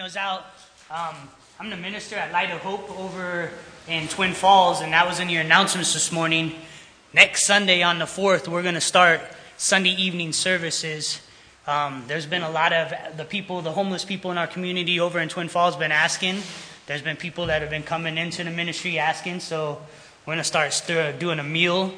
[0.00, 0.46] those out.
[0.90, 1.14] Um,
[1.58, 3.50] I'm the minister at Light of Hope over
[3.86, 6.54] in Twin Falls, and that was in your announcements this morning.
[7.12, 9.20] Next Sunday on the 4th, we're going to start
[9.58, 11.20] Sunday evening services.
[11.66, 15.20] Um, there's been a lot of the people, the homeless people in our community over
[15.20, 16.38] in Twin Falls, been asking.
[16.86, 19.82] There's been people that have been coming into the ministry asking, so
[20.24, 21.92] we're going to start st- doing a meal.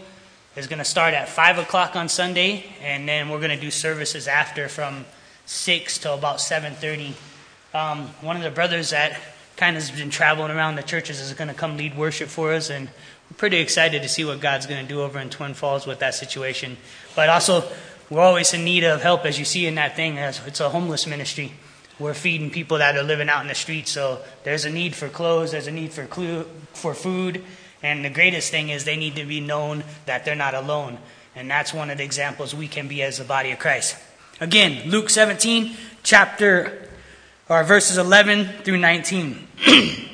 [0.56, 3.70] It's going to start at 5 o'clock on Sunday, and then we're going to do
[3.70, 5.04] services after from
[5.46, 7.14] 6 to about 7.30
[7.74, 9.18] um, one of the brothers that
[9.56, 12.52] kind of has been traveling around the churches is going to come lead worship for
[12.52, 15.54] us, and we're pretty excited to see what God's going to do over in Twin
[15.54, 16.76] Falls with that situation.
[17.14, 17.64] But also,
[18.10, 20.16] we're always in need of help, as you see in that thing.
[20.18, 21.52] It's a homeless ministry.
[21.98, 25.08] We're feeding people that are living out in the streets, so there's a need for
[25.08, 26.06] clothes, there's a need for
[26.72, 27.44] for food,
[27.82, 30.98] and the greatest thing is they need to be known that they're not alone.
[31.34, 33.96] And that's one of the examples we can be as the body of Christ.
[34.40, 36.81] Again, Luke 17, chapter
[37.52, 39.46] or verses 11 through 19.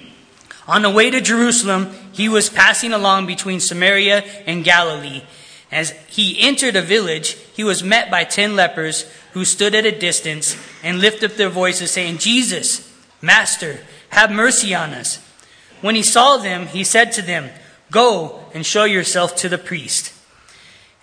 [0.66, 5.22] On the way to Jerusalem, he was passing along between Samaria and Galilee.
[5.70, 9.96] As he entered a village, he was met by ten lepers who stood at a
[9.96, 13.78] distance and lifted up their voices, saying, Jesus, Master,
[14.10, 15.24] have mercy on us.
[15.80, 17.50] When he saw them, he said to them,
[17.92, 20.12] Go and show yourself to the priest.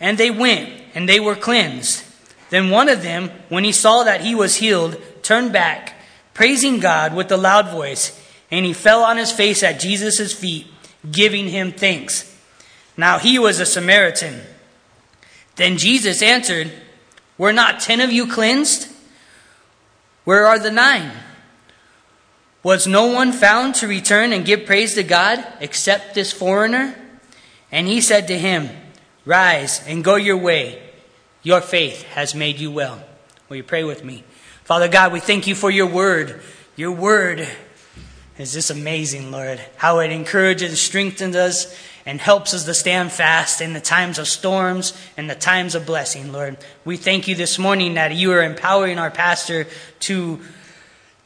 [0.01, 2.03] And they went, and they were cleansed.
[2.49, 5.94] Then one of them, when he saw that he was healed, turned back
[6.35, 10.67] praising God with a loud voice, and he fell on his face at Jesus' feet,
[11.11, 12.31] giving him thanks.
[12.95, 14.41] Now he was a Samaritan.
[15.55, 16.71] Then Jesus answered,
[17.39, 18.91] Were not ten of you cleansed?
[20.25, 21.11] Where are the nine?
[22.63, 26.95] Was no one found to return and give praise to God except this foreigner?
[27.71, 28.69] And he said to him,
[29.23, 30.81] Rise and go your way.
[31.43, 33.03] Your faith has made you well.
[33.49, 34.23] Will you pray with me?
[34.65, 36.41] Father God, we thank you for your word.
[36.75, 37.47] Your word
[38.39, 39.61] is just amazing, Lord.
[39.75, 44.17] How it encourages and strengthens us and helps us to stand fast in the times
[44.17, 46.57] of storms and the times of blessing, Lord.
[46.83, 49.67] We thank you this morning that you are empowering our pastor
[49.99, 50.39] to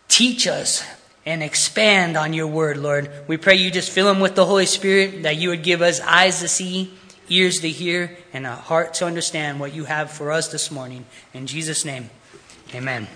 [0.10, 0.86] teach us
[1.26, 3.10] and expand on your word, Lord.
[3.30, 6.02] We pray you just fill him with the Holy Spirit, that you would give us
[6.02, 6.94] eyes to see,
[7.30, 11.06] ears to hear, and a heart to understand what you have for us this morning.
[11.34, 12.10] In Jesus' name.
[12.74, 13.08] Amen.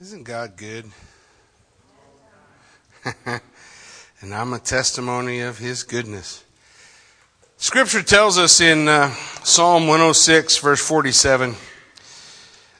[0.00, 0.84] Isn't God good?
[3.26, 6.44] and I'm a testimony of His goodness.
[7.56, 9.10] Scripture tells us in uh,
[9.42, 11.56] Psalm 106, verse 47, it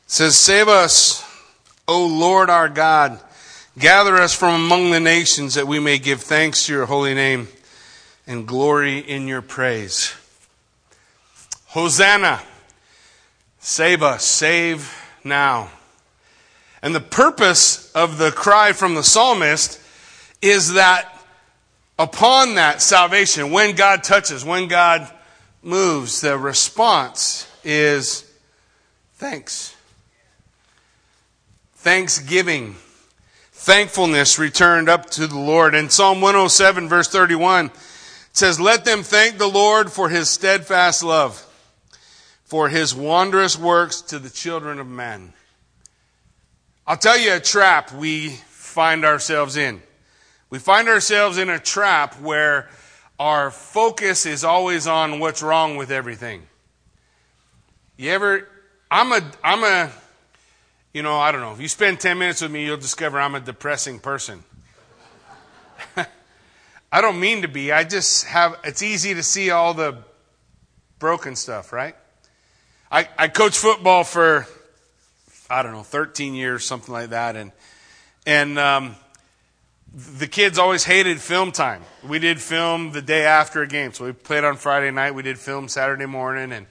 [0.07, 1.25] says, Save us,
[1.89, 3.21] O Lord our God
[3.79, 7.47] Gather us from among the nations that we may give thanks to your holy name
[8.27, 10.17] and glory in your praise.
[11.67, 12.43] Hosanna,
[13.61, 15.71] save us, save now.
[16.83, 19.81] And the purpose of the cry from the psalmist
[20.43, 21.17] is that
[22.01, 25.09] upon that salvation, when God touches, when God
[25.63, 28.29] moves, the response is
[29.15, 29.77] thanks.
[31.77, 32.75] Thanksgiving
[33.59, 35.75] thankfulness returned up to the Lord.
[35.75, 37.73] In Psalm 107, verse 31, it
[38.33, 41.45] says, Let them thank the Lord for his steadfast love,
[42.45, 45.33] for his wondrous works to the children of men.
[46.87, 49.83] I'll tell you a trap we find ourselves in.
[50.51, 52.71] We find ourselves in a trap where
[53.19, 56.47] our focus is always on what's wrong with everything.
[57.97, 58.49] You ever,
[58.89, 59.91] I'm a, I'm a,
[60.99, 61.53] you know, I don't know.
[61.53, 64.43] If you spend 10 minutes with me, you'll discover I'm a depressing person.
[66.93, 67.71] I don't mean to be.
[67.71, 69.99] I just have, it's easy to see all the
[70.99, 71.95] broken stuff, right?
[72.91, 74.49] I, I coached football for,
[75.49, 77.37] I don't know, 13 years, something like that.
[77.37, 77.53] And,
[78.27, 78.97] and, um,
[79.95, 81.83] the kids always hated film time.
[82.03, 83.93] We did film the day after a game.
[83.93, 85.15] So we played on Friday night.
[85.15, 86.67] We did film Saturday morning and,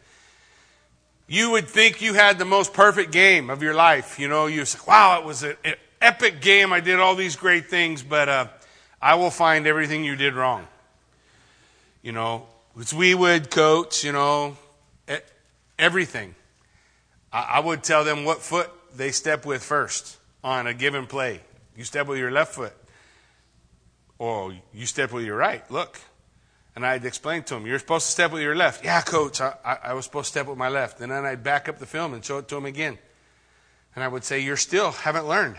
[1.28, 4.20] you would think you had the most perfect game of your life.
[4.20, 5.56] You know, you say, wow, it was an
[6.02, 6.72] epic game.
[6.72, 8.48] I did all these great things, but uh,
[9.02, 10.68] I will find everything you did wrong.
[12.02, 12.48] You know,
[12.80, 14.58] as we would coach, you know,
[15.78, 16.36] everything.
[17.32, 21.42] I would tell them what foot they step with first on a given play.
[21.76, 22.74] You step with your left foot.
[24.18, 25.70] Or you step with your right.
[25.70, 26.00] Look,
[26.78, 28.86] and I'd explain to him, you're supposed to step with your left.
[28.86, 31.02] Yeah, coach, I, I, was supposed to step with my left.
[31.02, 33.00] And then I'd back up the film and show it to him again.
[33.96, 35.56] And I would say, you're still haven't learned.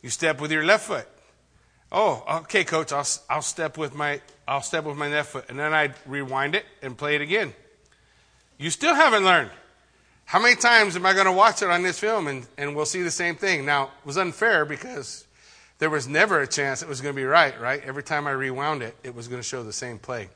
[0.00, 1.06] You step with your left foot.
[1.92, 5.58] Oh, okay, coach, I'll, I'll step with my I'll step with my left foot, and
[5.58, 7.52] then I'd rewind it and play it again.
[8.56, 9.50] You still haven't learned.
[10.24, 12.86] How many times am I going to watch it on this film and, and we'll
[12.86, 13.66] see the same thing?
[13.66, 15.26] Now, it was unfair because
[15.78, 17.82] there was never a chance it was going to be right, right?
[17.84, 20.28] Every time I rewound it, it was going to show the same play.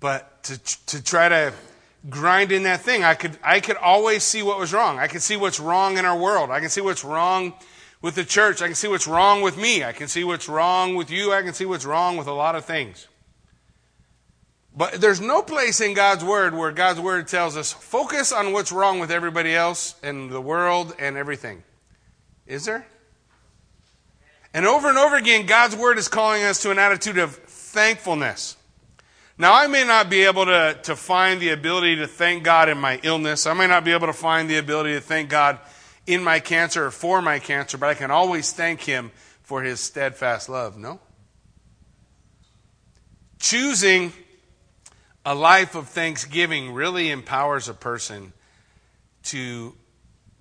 [0.00, 1.52] But to, to try to
[2.10, 4.98] grind in that thing, I could, I could always see what was wrong.
[4.98, 6.50] I could see what's wrong in our world.
[6.50, 7.54] I can see what's wrong
[8.02, 8.60] with the church.
[8.60, 9.84] I can see what's wrong with me.
[9.84, 11.32] I can see what's wrong with you.
[11.32, 13.06] I can see what's wrong with a lot of things.
[14.74, 18.72] But there's no place in God's Word where God's Word tells us focus on what's
[18.72, 21.62] wrong with everybody else and the world and everything.
[22.46, 22.86] Is there?
[24.54, 28.56] And over and over again, God's Word is calling us to an attitude of thankfulness.
[29.38, 32.78] Now, I may not be able to, to find the ability to thank God in
[32.78, 33.46] my illness.
[33.46, 35.58] I may not be able to find the ability to thank God
[36.06, 39.10] in my cancer or for my cancer, but I can always thank Him
[39.42, 40.76] for His steadfast love.
[40.76, 41.00] No?
[43.38, 44.12] Choosing
[45.24, 48.32] a life of thanksgiving really empowers a person
[49.24, 49.74] to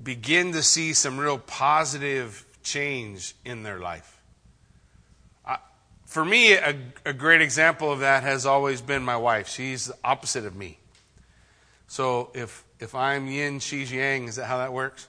[0.02, 4.18] begin to see some real positive change in their life.
[6.06, 6.75] for me, a,
[7.06, 9.48] a, great example of that has always been my wife.
[9.48, 10.78] She's the opposite of me.
[11.88, 14.28] So if if I'm yin, she's yang.
[14.28, 15.08] Is that how that works?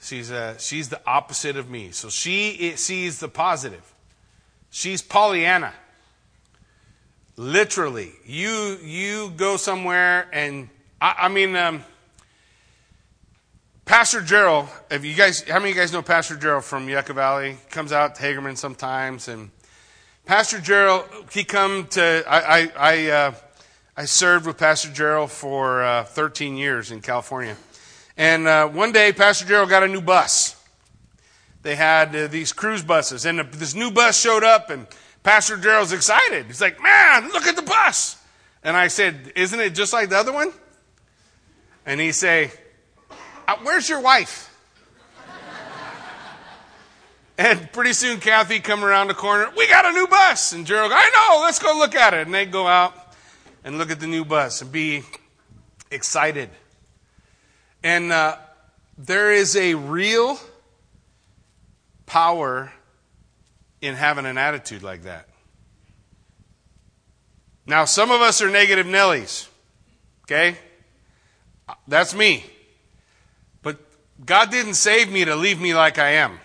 [0.00, 1.90] She's uh, she's the opposite of me.
[1.90, 3.94] So she sees the positive.
[4.70, 5.72] She's Pollyanna.
[7.36, 10.68] Literally, you you go somewhere and
[11.00, 11.82] I, I mean, um,
[13.84, 14.68] Pastor Gerald.
[14.90, 17.52] If you guys, how many of you guys know Pastor Gerald from Yucca Valley?
[17.52, 19.50] He Comes out to Hagerman sometimes, and
[20.24, 22.24] Pastor Gerald, he come to.
[22.28, 23.34] I I I, uh,
[23.96, 27.56] I served with Pastor Gerald for uh, 13 years in California,
[28.16, 30.56] and uh, one day Pastor Gerald got a new bus.
[31.62, 34.86] They had uh, these cruise buses, and this new bus showed up and
[35.22, 36.46] Pastor Gerald's excited.
[36.46, 38.16] He's like, man, look at the bus.
[38.62, 40.52] And I said, isn't it just like the other one?
[41.84, 42.50] And he say,
[43.62, 44.46] where's your wife?
[47.38, 50.52] and pretty soon Kathy come around the corner, we got a new bus.
[50.52, 52.26] And Gerald, I know, let's go look at it.
[52.26, 52.94] And they go out
[53.64, 55.02] and look at the new bus and be
[55.90, 56.50] excited.
[57.82, 58.36] And uh,
[58.98, 60.38] there is a real
[62.06, 62.72] power
[63.80, 65.28] in having an attitude like that.
[67.66, 69.48] Now, some of us are negative Nellies.
[70.24, 70.56] Okay?
[71.86, 72.44] That's me.
[74.24, 76.40] God didn't save me to leave me like I am.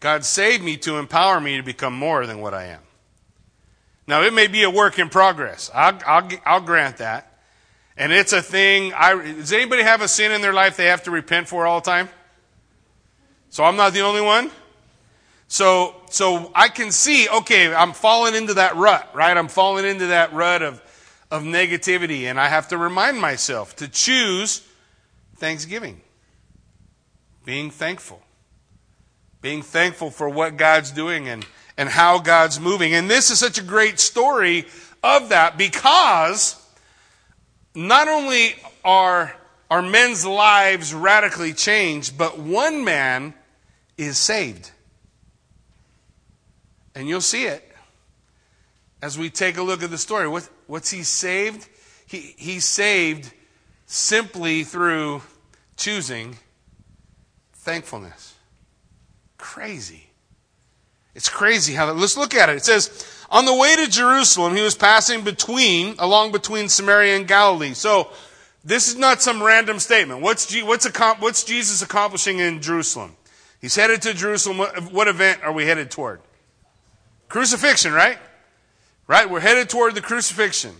[0.00, 2.80] God saved me to empower me to become more than what I am.
[4.06, 5.70] Now, it may be a work in progress.
[5.72, 7.38] I'll, I'll, I'll grant that.
[7.96, 8.92] And it's a thing.
[8.94, 11.80] I, does anybody have a sin in their life they have to repent for all
[11.80, 12.08] the time?
[13.50, 14.50] So I'm not the only one?
[15.46, 19.36] So, so I can see, okay, I'm falling into that rut, right?
[19.36, 20.82] I'm falling into that rut of,
[21.30, 24.66] of negativity, and I have to remind myself to choose
[25.36, 26.00] thanksgiving,
[27.44, 28.22] being thankful,
[29.40, 31.46] being thankful for what God's doing and,
[31.76, 32.94] and how God's moving.
[32.94, 34.66] And this is such a great story
[35.02, 36.56] of that because
[37.74, 38.54] not only
[38.84, 39.34] are,
[39.70, 43.34] are men's lives radically changed, but one man
[43.96, 44.70] is saved.
[46.94, 47.68] And you'll see it
[49.00, 50.28] as we take a look at the story.
[50.28, 51.68] What, what's he saved?
[52.06, 53.32] He, he's saved
[53.86, 55.22] simply through
[55.76, 56.36] choosing
[57.62, 58.34] thankfulness.
[59.38, 60.06] Crazy.
[61.14, 61.96] It's crazy how that.
[61.96, 62.56] Let's look at it.
[62.56, 67.26] It says, on the way to Jerusalem, he was passing between, along between Samaria and
[67.26, 67.74] Galilee.
[67.74, 68.10] So,
[68.64, 70.20] this is not some random statement.
[70.20, 70.86] What's, what's,
[71.18, 73.16] what's Jesus accomplishing in Jerusalem?
[73.60, 74.58] He's headed to Jerusalem.
[74.58, 76.20] What, what event are we headed toward?
[77.28, 78.18] Crucifixion, right?
[79.08, 79.28] Right?
[79.28, 80.76] We're headed toward the crucifixion.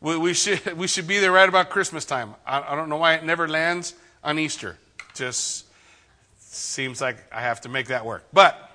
[0.00, 2.34] We, we, should, we should be there right about Christmas time.
[2.44, 4.76] I, I don't know why it never lands on Easter.
[5.14, 5.66] Just
[6.54, 8.24] seems like I have to make that work.
[8.32, 8.70] But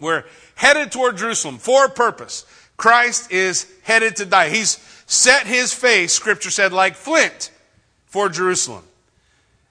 [0.00, 2.46] we're headed toward Jerusalem for a purpose.
[2.76, 4.48] Christ is headed to die.
[4.48, 7.50] He's set his face, scripture said, like flint
[8.06, 8.84] for Jerusalem.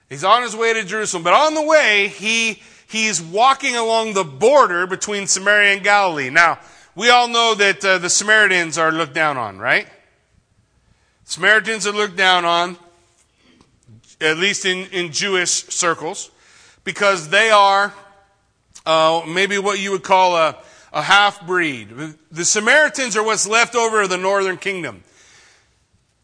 [0.08, 1.22] He's on his way to Jerusalem.
[1.22, 6.30] But on the way, he he's walking along the border between Samaria and Galilee.
[6.30, 6.60] Now,
[6.94, 9.88] we all know that uh, the Samaritans are looked down on, right?
[11.24, 12.76] Samaritans are looked down on,
[14.20, 16.30] at least in, in Jewish circles,
[16.84, 17.92] because they are
[18.86, 20.56] uh, maybe what you would call a,
[20.92, 21.88] a half breed.
[22.30, 25.02] The Samaritans are what's left over of the northern kingdom.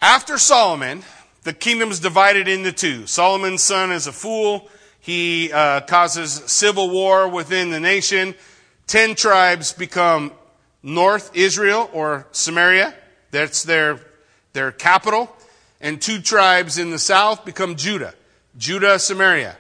[0.00, 1.02] After Solomon,
[1.42, 3.06] the kingdom is divided into two.
[3.06, 4.68] Solomon's son is a fool
[5.00, 8.34] he uh, causes civil war within the nation,
[8.86, 10.32] Ten tribes become
[10.82, 12.92] North Israel or Samaria.
[13.30, 14.00] That's their,
[14.52, 15.32] their capital.
[15.80, 18.14] And two tribes in the south become Judah.
[18.58, 19.56] Judah, Samaria.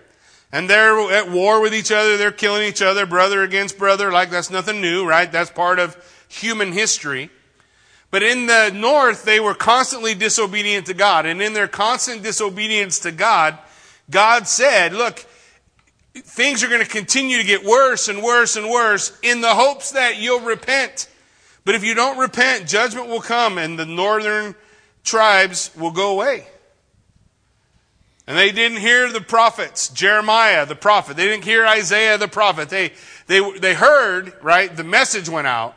[0.52, 2.16] And they're at war with each other.
[2.16, 4.10] They're killing each other, brother against brother.
[4.10, 5.30] Like that's nothing new, right?
[5.30, 5.96] That's part of
[6.28, 7.30] human history.
[8.10, 11.26] But in the north, they were constantly disobedient to God.
[11.26, 13.56] And in their constant disobedience to God,
[14.10, 15.24] God said, look,
[16.14, 19.92] things are going to continue to get worse and worse and worse in the hopes
[19.92, 21.08] that you'll repent.
[21.64, 24.56] But if you don't repent, judgment will come and the northern
[25.04, 26.46] tribes will go away.
[28.26, 31.16] And they didn't hear the prophets, Jeremiah the prophet.
[31.16, 32.68] They didn't hear Isaiah the prophet.
[32.68, 32.92] They,
[33.26, 34.74] they, they heard, right?
[34.74, 35.74] The message went out,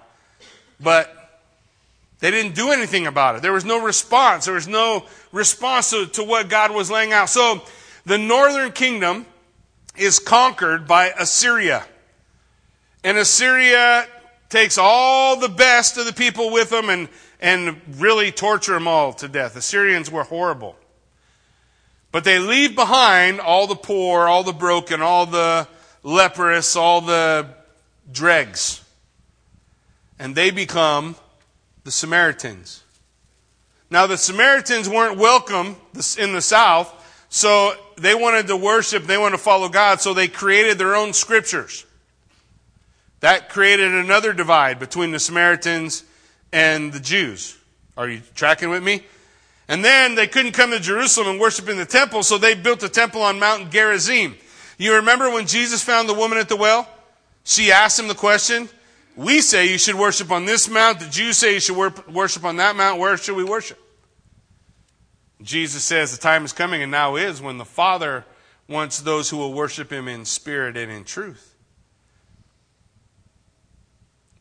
[0.79, 1.23] but
[2.19, 3.41] they didn't do anything about it.
[3.41, 4.45] There was no response.
[4.45, 7.29] There was no response to, to what God was laying out.
[7.29, 7.63] So
[8.05, 9.25] the northern kingdom
[9.97, 11.85] is conquered by Assyria.
[13.03, 14.07] And Assyria
[14.49, 17.09] takes all the best of the people with them and,
[17.41, 19.55] and really torture them all to death.
[19.55, 20.77] Assyrians were horrible.
[22.13, 25.67] But they leave behind all the poor, all the broken, all the
[26.03, 27.47] leprous, all the
[28.11, 28.83] dregs.
[30.19, 31.15] And they become
[31.83, 32.83] the Samaritans.
[33.89, 35.75] Now, the Samaritans weren't welcome
[36.19, 40.27] in the south, so they wanted to worship, they wanted to follow God, so they
[40.27, 41.83] created their own scriptures.
[43.21, 46.03] That created another divide between the Samaritans
[46.51, 47.57] and the Jews.
[47.97, 49.01] Are you tracking with me?
[49.67, 52.83] And then they couldn't come to Jerusalem and worship in the temple, so they built
[52.83, 54.35] a temple on Mount Gerizim.
[54.77, 56.87] You remember when Jesus found the woman at the well?
[57.43, 58.69] She asked him the question.
[59.15, 60.99] We say you should worship on this mount.
[60.99, 61.77] The Jews say you should
[62.07, 62.99] worship on that mount.
[62.99, 63.79] Where should we worship?
[65.41, 68.25] Jesus says the time is coming and now is when the Father
[68.67, 71.52] wants those who will worship him in spirit and in truth.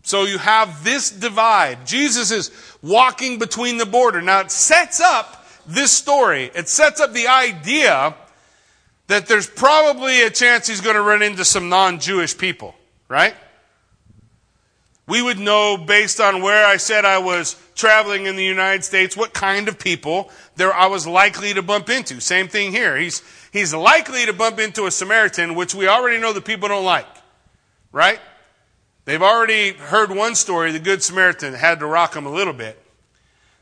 [0.02, 1.86] So you have this divide.
[1.86, 2.50] Jesus is
[2.82, 4.20] walking between the border.
[4.20, 6.50] Now it sets up this story.
[6.54, 8.14] It sets up the idea
[9.06, 12.74] that there's probably a chance he's going to run into some non-Jewish people,
[13.08, 13.34] right?
[15.06, 19.16] We would know based on where I said I was traveling in the United States
[19.16, 22.20] what kind of people there I was likely to bump into.
[22.20, 22.96] Same thing here.
[22.96, 26.84] He's, he's likely to bump into a Samaritan, which we already know the people don't
[26.84, 27.06] like.
[27.90, 28.20] Right?
[29.04, 32.78] They've already heard one story, the Good Samaritan had to rock him a little bit.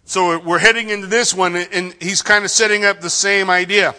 [0.05, 3.95] So we're heading into this one, and he's kind of setting up the same idea.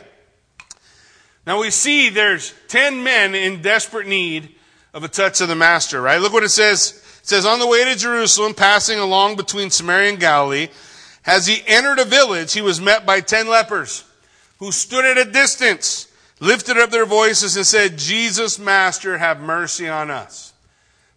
[1.47, 4.55] Now we see there's ten men in desperate need
[4.93, 6.21] of a touch of the Master, right?
[6.21, 10.09] Look what it says it says, On the way to Jerusalem, passing along between Samaria
[10.09, 10.69] and Galilee,
[11.25, 14.03] as he entered a village, he was met by ten lepers
[14.57, 16.07] who stood at a distance,
[16.39, 20.50] lifted up their voices, and said, Jesus, Master, have mercy on us.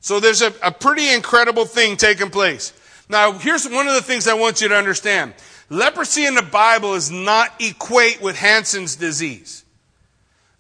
[0.04, 2.75] So there's a, a pretty incredible thing taking place.
[3.08, 5.32] Now, here's one of the things I want you to understand.
[5.70, 9.64] Leprosy in the Bible does not equate with Hansen's disease.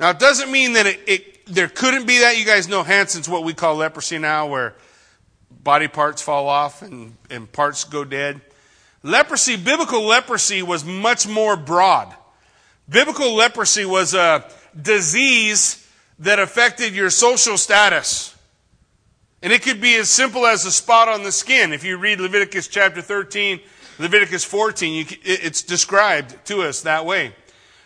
[0.00, 2.38] Now, it doesn't mean that it, it, there couldn't be that.
[2.38, 4.76] You guys know Hansen's what we call leprosy now, where
[5.50, 8.40] body parts fall off and, and parts go dead.
[9.02, 12.14] Leprosy, biblical leprosy was much more broad.
[12.88, 15.86] Biblical leprosy was a disease
[16.20, 18.33] that affected your social status.
[19.44, 21.74] And it could be as simple as a spot on the skin.
[21.74, 23.60] If you read Leviticus chapter 13,
[23.98, 27.34] Leviticus 14, you, it's described to us that way.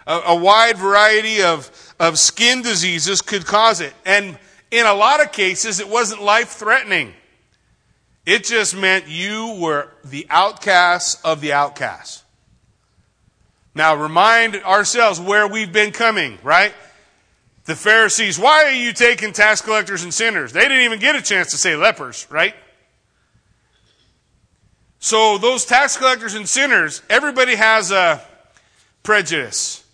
[0.06, 3.92] A, a wide variety of, of skin diseases could cause it.
[4.06, 4.38] And
[4.70, 7.12] in a lot of cases, it wasn't life threatening.
[8.24, 12.22] It just meant you were the outcasts of the outcasts.
[13.74, 16.72] Now remind ourselves where we've been coming, right?
[17.68, 20.54] The Pharisees, why are you taking tax collectors and sinners?
[20.54, 22.54] They didn't even get a chance to say lepers, right?
[25.00, 28.22] So those tax collectors and sinners, everybody has a
[29.02, 29.84] prejudice,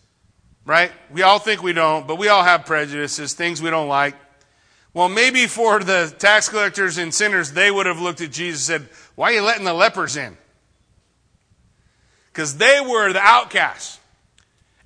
[0.65, 0.93] right?
[1.11, 4.15] We all think we don't, but we all have prejudices, things we don't like.
[4.93, 8.83] Well, maybe for the tax collectors and sinners, they would have looked at Jesus and
[8.85, 10.37] said, Why are you letting the lepers in?
[12.33, 13.99] Because they were the outcasts.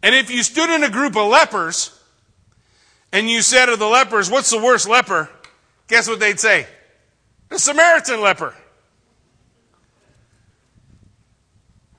[0.02, 1.97] And if you stood in a group of lepers
[3.12, 5.28] and you said to the lepers, What's the worst leper?
[5.88, 6.66] Guess what they'd say?
[7.48, 8.54] The Samaritan leper.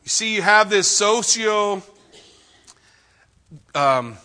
[0.03, 1.81] You see, you have this socio
[3.73, 4.17] um,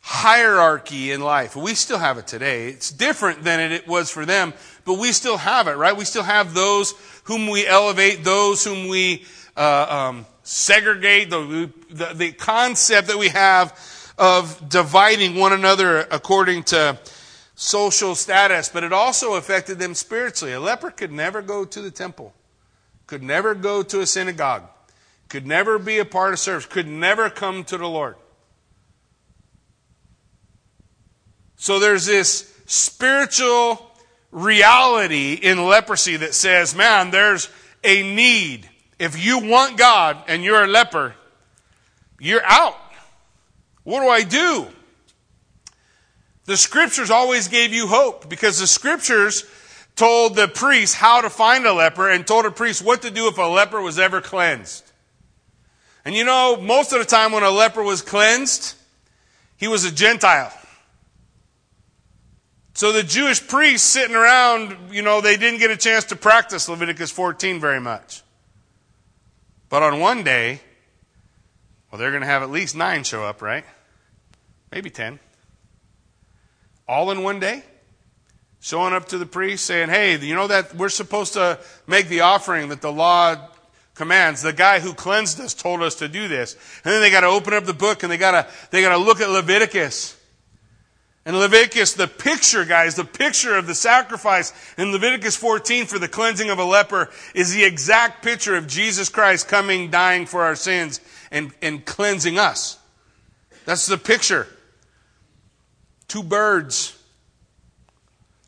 [0.00, 1.56] hierarchy in life.
[1.56, 2.68] We still have it today.
[2.68, 4.54] It's different than it was for them,
[4.84, 5.96] but we still have it, right?
[5.96, 6.94] We still have those
[7.24, 9.24] whom we elevate, those whom we
[9.56, 13.78] uh, um, segregate, the, the, the concept that we have
[14.18, 16.98] of dividing one another according to
[17.54, 20.52] social status, but it also affected them spiritually.
[20.52, 22.34] A leper could never go to the temple,
[23.06, 24.64] could never go to a synagogue,
[25.28, 28.16] could never be a part of service, could never come to the Lord.
[31.56, 33.90] So there's this spiritual
[34.30, 37.48] reality in leprosy that says, man, there's
[37.82, 38.68] a need.
[38.98, 41.14] If you want God and you're a leper,
[42.20, 42.76] you're out.
[43.86, 44.66] What do I do?
[46.46, 49.44] The scriptures always gave you hope because the scriptures
[49.94, 53.28] told the priest how to find a leper and told a priest what to do
[53.28, 54.90] if a leper was ever cleansed.
[56.04, 58.74] And you know, most of the time when a leper was cleansed,
[59.56, 60.52] he was a Gentile.
[62.74, 66.68] So the Jewish priests sitting around, you know, they didn't get a chance to practice
[66.68, 68.24] Leviticus 14 very much.
[69.68, 70.60] But on one day,
[71.92, 73.64] well, they're going to have at least nine show up, right?
[74.70, 75.18] Maybe ten.
[76.88, 77.62] All in one day?
[78.60, 82.20] Showing up to the priest saying, hey, you know that we're supposed to make the
[82.20, 83.36] offering that the law
[83.94, 84.42] commands.
[84.42, 86.54] The guy who cleansed us told us to do this.
[86.84, 88.96] And then they got to open up the book and they got to, they got
[88.96, 90.16] to look at Leviticus.
[91.24, 96.06] And Leviticus, the picture, guys, the picture of the sacrifice in Leviticus 14 for the
[96.06, 100.54] cleansing of a leper is the exact picture of Jesus Christ coming, dying for our
[100.54, 101.00] sins,
[101.32, 102.78] and, and cleansing us.
[103.64, 104.46] That's the picture.
[106.08, 106.96] Two birds.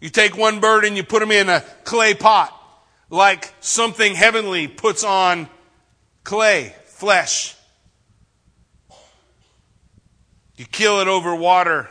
[0.00, 2.54] You take one bird and you put them in a clay pot,
[3.10, 5.48] like something heavenly puts on
[6.24, 7.56] clay, flesh.
[10.56, 11.88] You kill it over water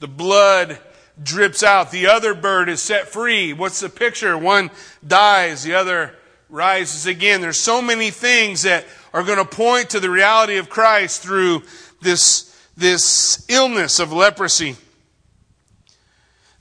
[0.00, 0.78] the blood
[1.22, 1.90] drips out.
[1.90, 3.52] The other bird is set free.
[3.52, 4.36] What's the picture?
[4.36, 4.70] One
[5.06, 6.16] dies, the other
[6.48, 7.42] rises again.
[7.42, 11.62] There's so many things that are going to point to the reality of Christ through
[12.00, 12.49] this,
[12.80, 14.76] this illness of leprosy.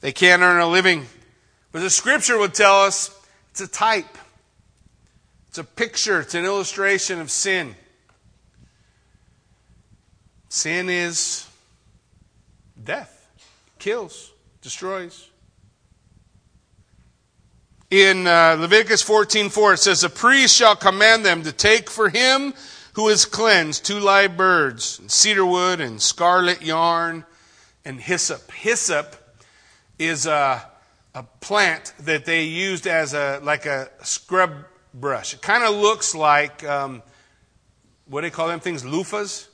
[0.02, 1.08] They can't earn a living.
[1.72, 3.10] But the scripture would tell us
[3.52, 4.18] it's a type.
[5.48, 6.20] It's a picture.
[6.20, 7.76] It's an illustration of sin.
[10.50, 11.48] Sin is
[12.84, 13.16] death
[13.78, 15.30] kills, destroys.
[17.90, 22.54] In uh, Leviticus 14:4 it says, "The priest shall command them to take for him
[23.00, 27.24] who is cleansed two live birds, cedar wood, and scarlet yarn,
[27.86, 29.16] and hyssop." Hyssop
[29.98, 30.70] is a,
[31.16, 34.52] a plant that they used as a like a scrub
[34.94, 35.34] brush.
[35.34, 37.02] It kind of looks like um,
[38.06, 38.84] what do they call them things?
[38.84, 39.48] Loofahs.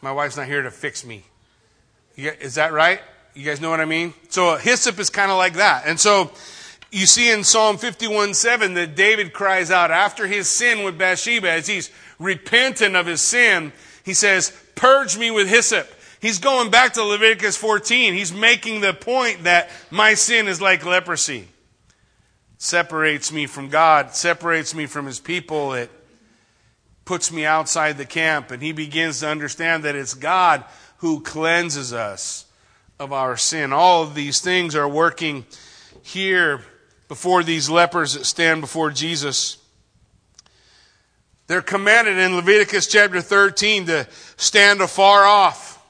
[0.00, 1.24] My wife's not here to fix me.
[2.16, 3.00] Is that right?
[3.34, 4.14] You guys know what I mean?
[4.28, 5.86] So hyssop is kind of like that.
[5.86, 6.30] And so
[6.92, 11.50] you see in Psalm 51 7 that David cries out after his sin with Bathsheba,
[11.50, 13.72] as he's repentant of his sin,
[14.04, 15.88] he says, Purge me with hyssop.
[16.20, 18.14] He's going back to Leviticus 14.
[18.14, 21.48] He's making the point that my sin is like leprosy.
[22.58, 25.72] Separates me from God, separates me from his people.
[25.72, 25.90] It
[27.06, 28.50] puts me outside the camp.
[28.50, 30.62] And he begins to understand that it's God
[30.98, 32.44] who cleanses us
[32.98, 33.72] of our sin.
[33.72, 35.46] All of these things are working
[36.02, 36.60] here
[37.08, 39.56] before these lepers that stand before Jesus.
[41.50, 45.84] They're commanded in Leviticus chapter 13 to stand afar off.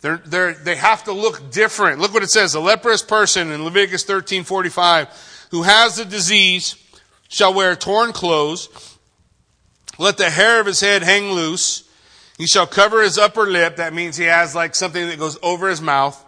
[0.00, 2.00] They're, they're, they have to look different.
[2.00, 2.54] Look what it says.
[2.54, 6.76] A leprous person in Leviticus 13 45 who has the disease
[7.28, 8.70] shall wear torn clothes.
[9.98, 11.86] Let the hair of his head hang loose
[12.38, 13.76] he shall cover his upper lip.
[13.76, 16.24] That means he has like something that goes over his mouth.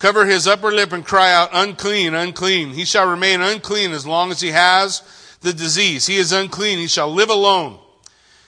[0.00, 2.70] Cover his upper lip and cry out, unclean, unclean.
[2.70, 5.02] He shall remain unclean as long as he has
[5.40, 6.06] the disease.
[6.06, 6.78] He is unclean.
[6.78, 7.78] He shall live alone.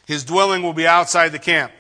[0.07, 1.73] His dwelling will be outside the camp.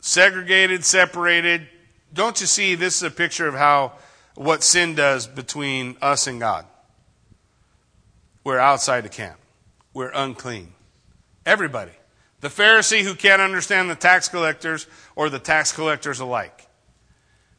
[0.00, 1.66] Segregated, separated.
[2.12, 3.92] Don't you see this is a picture of how
[4.34, 6.66] what sin does between us and God?
[8.42, 9.38] We're outside the camp.
[9.92, 10.72] We're unclean.
[11.44, 11.92] Everybody.
[12.40, 16.66] The Pharisee who can't understand the tax collectors or the tax collectors alike.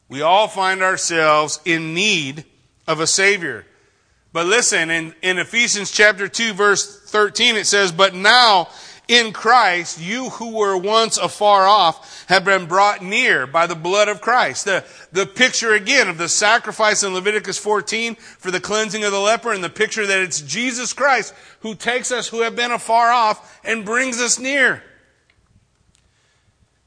[0.08, 2.44] We all find ourselves in need
[2.86, 3.64] of a Savior.
[4.32, 8.68] But listen, in, in Ephesians chapter 2 verse 13 it says, But now
[9.08, 14.08] in Christ, you who were once afar off have been brought near by the blood
[14.08, 14.64] of Christ.
[14.64, 19.20] The, the picture again of the sacrifice in Leviticus 14 for the cleansing of the
[19.20, 23.10] leper and the picture that it's Jesus Christ who takes us who have been afar
[23.10, 24.82] off and brings us near.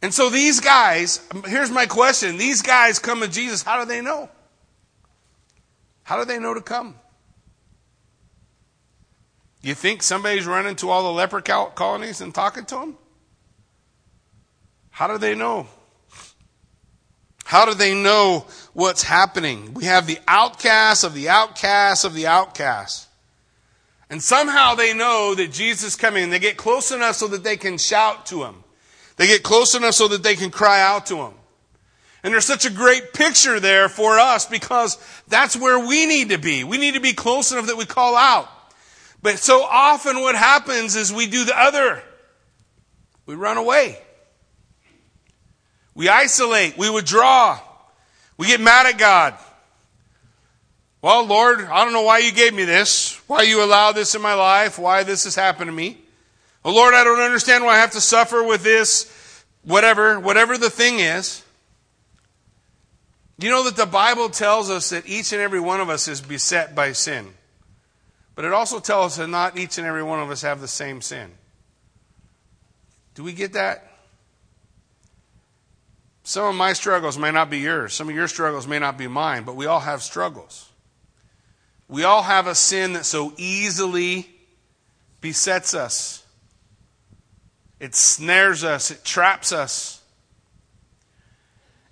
[0.02, 2.38] And so these guys, here's my question.
[2.38, 3.62] These guys come to Jesus.
[3.62, 4.30] How do they know?
[6.04, 6.96] How do they know to come?
[9.66, 12.98] You think somebody's running to all the leper colonies and talking to them?
[14.92, 15.66] How do they know?
[17.46, 19.74] How do they know what's happening?
[19.74, 23.08] We have the outcasts of the outcasts of the outcasts.
[24.08, 27.58] And somehow they know that Jesus is coming they get close enough so that they
[27.58, 28.64] can shout to him.
[29.18, 31.34] They get close enough so that they can cry out to him.
[32.24, 36.38] And there's such a great picture there for us because that's where we need to
[36.38, 36.64] be.
[36.64, 38.48] We need to be close enough that we call out.
[39.26, 42.04] But so often what happens is we do the other.
[43.26, 43.98] We run away.
[45.96, 46.78] We isolate.
[46.78, 47.60] We withdraw.
[48.38, 49.34] We get mad at God.
[51.02, 54.22] Well, Lord, I don't know why you gave me this, why you allowed this in
[54.22, 55.98] my life, why this has happened to me.
[56.64, 60.70] Oh, Lord, I don't understand why I have to suffer with this, whatever, whatever the
[60.70, 61.42] thing is.
[63.40, 66.22] You know that the Bible tells us that each and every one of us is
[66.22, 67.34] beset by sin.
[68.36, 70.68] But it also tells us that not each and every one of us have the
[70.68, 71.32] same sin.
[73.16, 73.92] Do we get that?
[76.24, 77.94] Some of my struggles may not be yours.
[77.94, 80.70] Some of your struggles may not be mine, but we all have struggles.
[81.88, 84.28] We all have a sin that so easily
[85.22, 86.26] besets us.
[87.80, 90.02] It snares us, it traps us.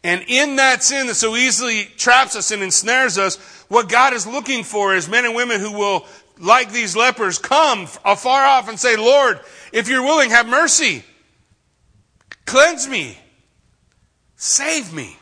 [0.04, 3.38] And in that sin that so easily traps us and ensnares us,
[3.70, 6.06] what God is looking for is men and women who will,
[6.40, 9.40] like these lepers, come afar off and say, Lord,
[9.72, 11.04] if you're willing, have mercy.
[12.46, 13.18] Cleanse me.
[14.36, 15.18] Save me.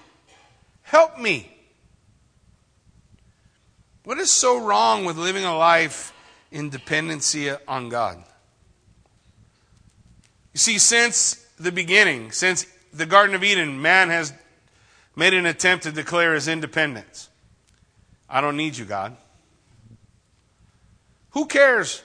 [0.81, 1.51] Help me.
[4.03, 6.13] What is so wrong with living a life
[6.51, 8.23] in dependency on God?
[10.53, 14.33] You see, since the beginning, since the Garden of Eden, man has
[15.15, 17.29] made an attempt to declare his independence.
[18.29, 19.15] I don't need you, God.
[21.31, 22.03] Who cares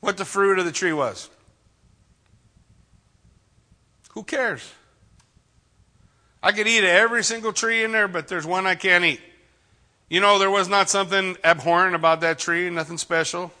[0.00, 1.28] what the fruit of the tree was?
[4.12, 4.72] Who cares?
[6.42, 9.20] I could eat every single tree in there, but there's one I can't eat.
[10.08, 13.52] You know, there was not something abhorrent about that tree, nothing special.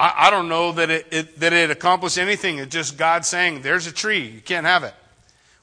[0.00, 2.58] I, I don't know that it, it, that it accomplished anything.
[2.58, 4.94] It's just God saying, there's a tree, you can't have it.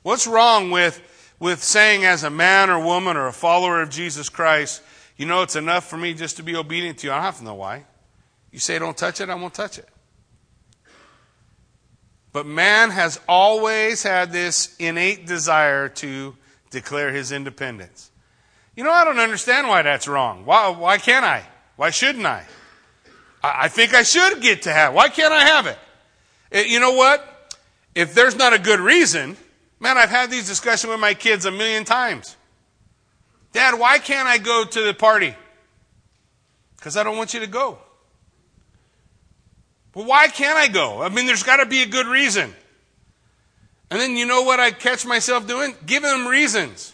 [0.04, 1.02] What's wrong with,
[1.40, 4.82] with saying as a man or woman or a follower of Jesus Christ,
[5.22, 7.14] you know, it's enough for me just to be obedient to you.
[7.14, 7.86] I don't have to know why.
[8.50, 9.88] You say don't touch it, I won't touch it.
[12.34, 16.36] But man has always had this innate desire to
[16.72, 18.10] declare his independence.
[18.76, 20.44] You know, I don't understand why that's wrong.
[20.44, 21.46] Why, why can't I?
[21.76, 22.44] Why shouldn't I?
[23.44, 24.96] I, I think I should get to have.
[24.96, 25.78] Why can't I have it?
[26.50, 26.66] it?
[26.66, 27.54] You know what?
[27.94, 29.38] If there's not a good reason,
[29.80, 32.38] man, I've had these discussions with my kids a million times.
[33.54, 35.36] Dad, why can't I go to the party?
[36.78, 37.78] Because I don't want you to go.
[39.94, 41.02] But why can't I go?
[41.02, 42.54] I mean, there's got to be a good reason.
[43.90, 45.76] And then you know what I catch myself doing?
[45.86, 46.94] Giving them reasons.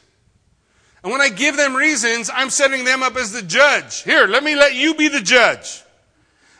[1.04, 4.02] And when I give them reasons, I'm setting them up as the judge.
[4.02, 5.84] Here, let me let you be the judge.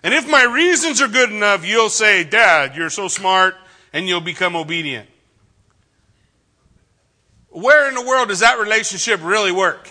[0.04, 3.56] And if my reasons are good enough, you'll say, Dad, you're so smart,
[3.92, 5.10] and you'll become obedient.
[7.58, 9.90] Where in the world does that relationship really work?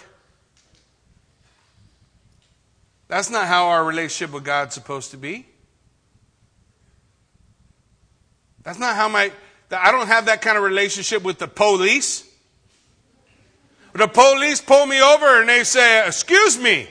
[3.09, 5.47] That's not how our relationship with God's supposed to be.
[8.63, 9.33] That's not how my,
[9.73, 12.25] I don't have that kind of relationship with the police.
[13.95, 16.89] The police pull me over and they say, excuse me,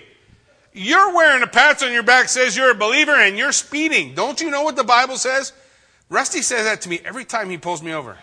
[0.74, 4.14] you're wearing a patch on your back says you're a believer and you're speeding.
[4.14, 5.54] Don't you know what the Bible says?
[6.10, 8.18] Rusty says that to me every time he pulls me over.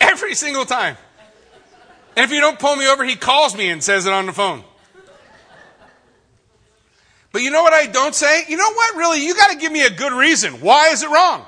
[0.00, 0.96] Every single time.
[2.16, 4.32] And if you don't pull me over, he calls me and says it on the
[4.32, 4.64] phone.
[7.32, 8.44] But you know what I don't say?
[8.48, 9.22] You know what, really?
[9.24, 10.54] You got to give me a good reason.
[10.54, 11.44] Why is it wrong?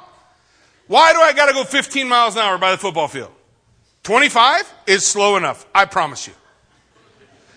[0.87, 3.31] Why do I got to go 15 miles an hour by the football field?
[4.03, 5.67] 25 is slow enough.
[5.75, 6.35] I promise you.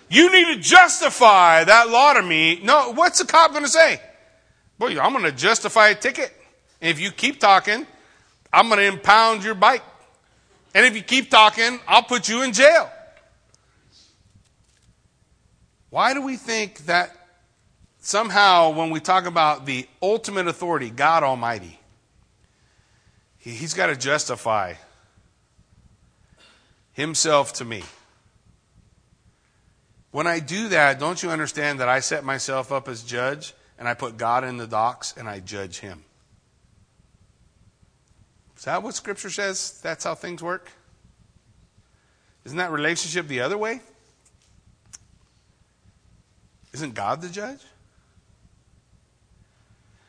[0.08, 2.60] You need to justify that law to me.
[2.62, 4.00] No, what's the cop going to say?
[4.78, 6.32] Boy, I'm going to justify a ticket.
[6.80, 7.86] And if you keep talking,
[8.52, 9.82] I'm going to impound your bike.
[10.74, 12.90] And if you keep talking, I'll put you in jail.
[15.90, 17.14] Why do we think that
[18.00, 21.78] somehow when we talk about the ultimate authority, God Almighty,
[23.36, 24.74] He's got to justify
[26.92, 27.82] Himself to me.
[30.12, 33.88] When I do that, don't you understand that I set myself up as judge and
[33.88, 36.04] I put God in the docks and I judge Him?
[38.62, 39.80] Is that what Scripture says?
[39.82, 40.70] That's how things work?
[42.44, 43.80] Isn't that relationship the other way?
[46.72, 47.58] Isn't God the judge?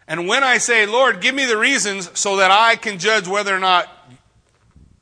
[0.08, 3.56] And when I say, Lord, give me the reasons so that I can judge whether
[3.56, 3.90] or not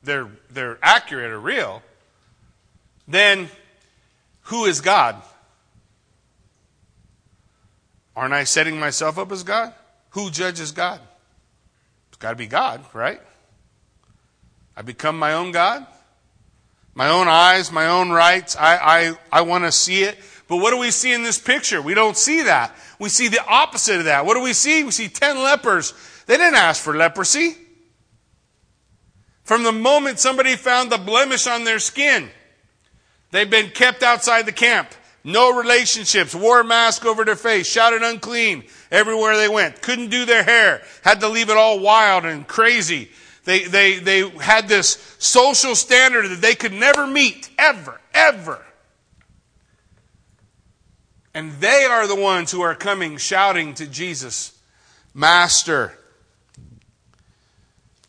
[0.01, 1.83] they're, they're accurate or real,
[3.05, 3.49] then
[4.43, 5.21] who is God?
[8.15, 9.73] Aren't I setting myself up as God?
[10.11, 11.01] Who judges God?
[12.07, 13.19] It's got to be God, right?
[14.81, 15.85] I become my own God,
[16.95, 18.55] my own eyes, my own rights.
[18.55, 20.17] I, I, I want to see it.
[20.47, 21.83] But what do we see in this picture?
[21.83, 22.75] We don't see that.
[22.97, 24.25] We see the opposite of that.
[24.25, 24.83] What do we see?
[24.83, 25.93] We see 10 lepers.
[26.25, 27.57] They didn't ask for leprosy.
[29.43, 32.31] From the moment somebody found the blemish on their skin,
[33.29, 34.89] they've been kept outside the camp.
[35.23, 40.25] No relationships, wore a mask over their face, shouted unclean everywhere they went, couldn't do
[40.25, 43.11] their hair, had to leave it all wild and crazy.
[43.43, 48.63] They, they, they had this social standard that they could never meet, ever, ever.
[51.33, 54.57] And they are the ones who are coming shouting to Jesus,
[55.13, 55.97] Master,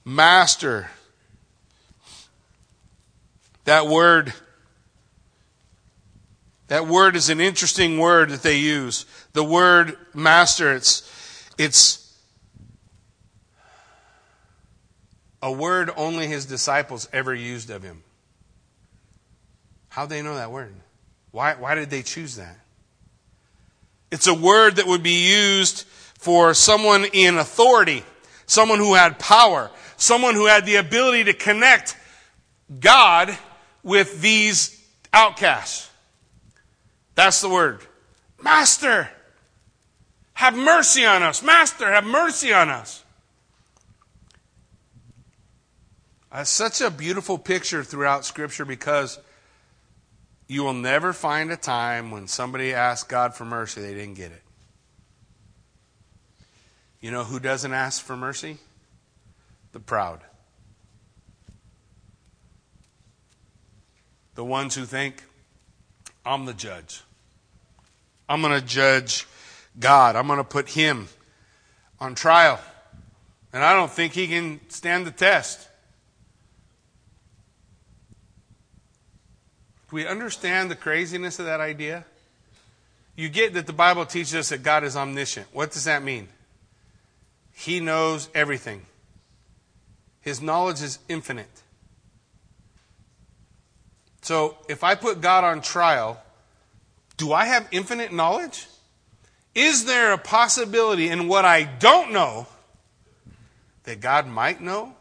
[0.04, 0.90] Master.
[3.64, 4.34] That word,
[6.66, 9.06] that word is an interesting word that they use.
[9.34, 11.08] The word master, it's,
[11.56, 12.01] it's
[15.42, 18.04] a word only his disciples ever used of him.
[19.88, 20.72] How'd they know that word?
[21.32, 22.58] Why, why did they choose that?
[24.10, 25.84] It's a word that would be used
[26.18, 28.04] for someone in authority,
[28.46, 31.96] someone who had power, someone who had the ability to connect
[32.78, 33.36] God
[33.82, 35.90] with these outcasts.
[37.14, 37.80] That's the word.
[38.40, 39.10] Master,
[40.34, 41.42] have mercy on us.
[41.42, 43.01] Master, have mercy on us.
[46.32, 49.18] That's such a beautiful picture throughout Scripture because
[50.48, 54.32] you will never find a time when somebody asked God for mercy, they didn't get
[54.32, 54.42] it.
[57.00, 58.58] You know who doesn't ask for mercy?
[59.72, 60.20] The proud.
[64.34, 65.22] The ones who think,
[66.24, 67.02] I'm the judge.
[68.28, 69.26] I'm going to judge
[69.78, 70.16] God.
[70.16, 71.08] I'm going to put him
[72.00, 72.58] on trial.
[73.52, 75.68] And I don't think he can stand the test.
[79.92, 82.06] Do we understand the craziness of that idea?
[83.14, 85.48] You get that the Bible teaches us that God is omniscient.
[85.52, 86.28] What does that mean?
[87.52, 88.86] He knows everything.
[90.22, 91.60] His knowledge is infinite.
[94.22, 96.22] So if I put God on trial,
[97.18, 98.68] do I have infinite knowledge?
[99.54, 102.46] Is there a possibility in what I don't know
[103.84, 104.94] that God might know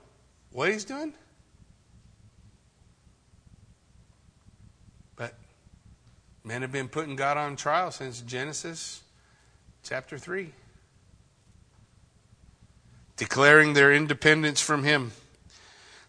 [0.51, 1.13] what He's doing?
[6.43, 9.01] Men have been putting God on trial since Genesis
[9.83, 10.51] chapter 3,
[13.17, 15.11] declaring their independence from Him.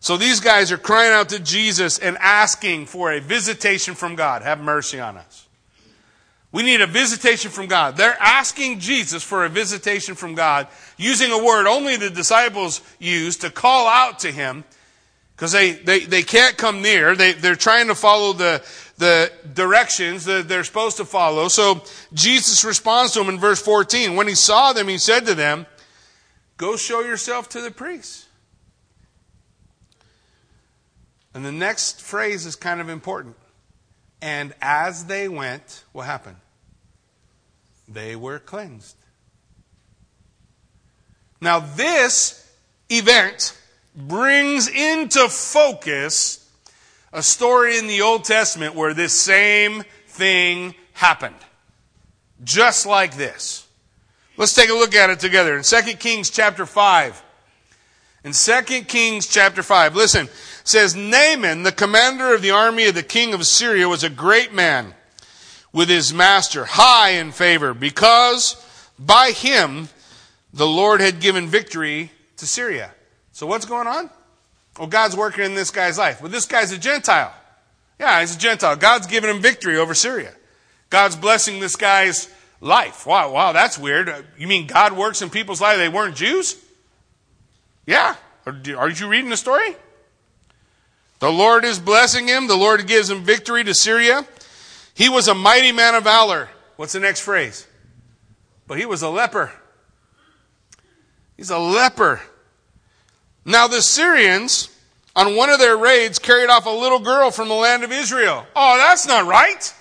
[0.01, 4.43] So these guys are crying out to Jesus and asking for a visitation from God.
[4.43, 5.47] Have mercy on us.
[6.51, 7.97] We need a visitation from God.
[7.97, 10.69] They're asking Jesus for a visitation from God
[10.99, 14.65] using a word only the disciples use to call out to him
[15.43, 17.17] because they, they, they can't come near.
[17.17, 18.63] They, they're trying to follow the,
[18.99, 21.49] the directions that they're supposed to follow.
[21.49, 24.15] So Jesus responds to them in verse 14.
[24.15, 25.67] When he saw them, he said to them,
[26.59, 28.29] Go show yourself to the priests.
[31.35, 33.35] And the next phrase is kind of important.
[34.21, 36.37] And as they went, what happened?
[37.89, 38.95] They were cleansed.
[41.41, 42.49] Now, this
[42.89, 43.59] event
[43.95, 46.49] brings into focus
[47.13, 51.37] a story in the Old Testament where this same thing happened.
[52.43, 53.67] Just like this.
[54.37, 55.57] Let's take a look at it together.
[55.57, 57.23] In 2 Kings chapter 5.
[58.25, 59.95] In 2 Kings chapter 5.
[59.95, 60.29] Listen,
[60.65, 64.53] says Naaman, the commander of the army of the king of Syria, was a great
[64.53, 64.95] man
[65.73, 68.57] with his master, high in favor, because
[68.99, 69.89] by him
[70.53, 72.93] the Lord had given victory to Syria.
[73.33, 74.11] So what's going on?
[74.79, 76.21] Well, God's working in this guy's life.
[76.21, 77.35] Well, this guy's a Gentile.
[77.99, 78.77] Yeah, he's a Gentile.
[78.77, 80.33] God's giving him victory over Syria.
[80.91, 82.29] God's blessing this guy's
[82.61, 83.07] life.
[83.07, 84.27] Wow, wow, that's weird.
[84.39, 85.79] You mean God works in people's lives?
[85.79, 86.57] They weren't Jews?
[87.87, 88.17] Yeah.
[88.47, 89.77] Aren't you reading the story?
[91.21, 92.49] The Lord is blessing him.
[92.49, 94.27] The Lord gives him victory to Syria.
[94.95, 96.49] He was a mighty man of valor.
[96.77, 97.67] What's the next phrase?
[98.67, 99.53] But he was a leper.
[101.37, 102.21] He's a leper.
[103.45, 104.69] Now the Syrians,
[105.17, 108.47] on one of their raids, carried off a little girl from the land of Israel.
[108.55, 109.75] Oh, that's not right.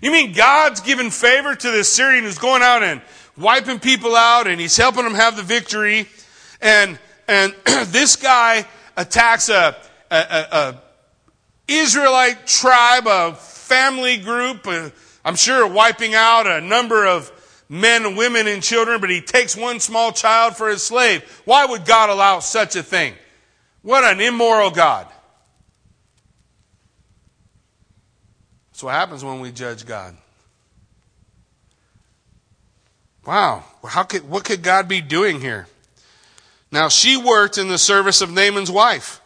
[0.00, 3.00] You mean God's giving favor to this Syrian who's going out and
[3.36, 6.08] wiping people out and he's helping them have the victory.
[6.60, 7.54] And, and
[7.86, 9.76] this guy attacks a,
[10.10, 10.82] a, a, a
[11.68, 14.90] Israelite tribe, a family group, uh,
[15.24, 17.30] I'm sure wiping out a number of
[17.72, 21.22] men, women, and children, but he takes one small child for his slave.
[21.46, 23.14] Why would God allow such a thing?
[23.80, 25.06] What an immoral God.
[28.70, 30.14] That's what happens when we judge God.
[33.24, 35.66] Wow, how could, what could God be doing here?
[36.70, 39.22] Now, she worked in the service of Naaman's wife.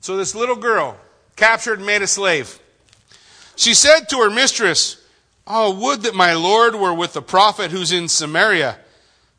[0.00, 0.96] So, this little girl,
[1.36, 2.58] captured and made a slave,
[3.54, 5.03] she said to her mistress,
[5.46, 8.78] Oh, would that my Lord were with the prophet who's in Samaria,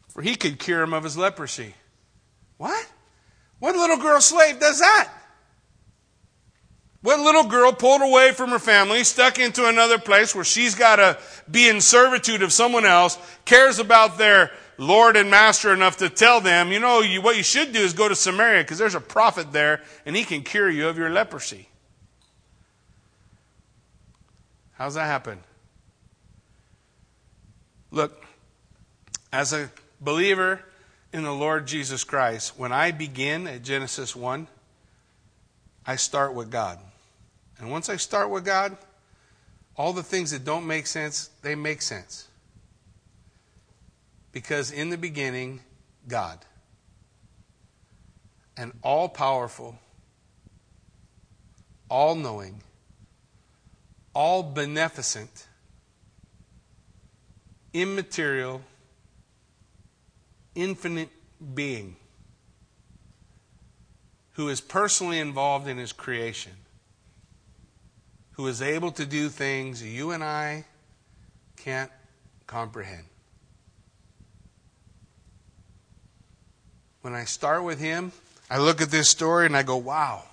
[0.09, 1.73] for he could cure him of his leprosy.
[2.57, 2.87] What?
[3.59, 5.09] What little girl slave does that?
[7.01, 10.95] What little girl pulled away from her family, stuck into another place where she's got
[10.95, 11.17] to
[11.49, 16.41] be in servitude of someone else, cares about their Lord and Master enough to tell
[16.41, 19.01] them, you know, you, what you should do is go to Samaria because there's a
[19.01, 21.69] prophet there and he can cure you of your leprosy.
[24.73, 25.39] How's that happen?
[27.95, 28.25] Look,
[29.31, 30.59] as a believer
[31.13, 34.47] in the Lord Jesus Christ, when I begin at Genesis 1,
[35.87, 36.77] I start with God.
[37.57, 38.75] And once I start with God,
[39.77, 42.27] all the things that don't make sense, they make sense.
[44.33, 45.61] Because in the beginning,
[46.05, 46.39] God.
[48.57, 49.79] an all powerful,
[51.89, 52.61] all knowing,
[54.13, 55.47] all beneficent,
[57.75, 58.61] immaterial,
[60.55, 61.09] infinite
[61.53, 61.97] being
[64.31, 66.53] who is personally involved in his creation
[68.31, 70.63] who is able to do things you and I
[71.57, 71.91] can't
[72.47, 73.03] comprehend.
[77.01, 78.13] When I start with him,
[78.49, 80.23] I look at this story and I go, wow.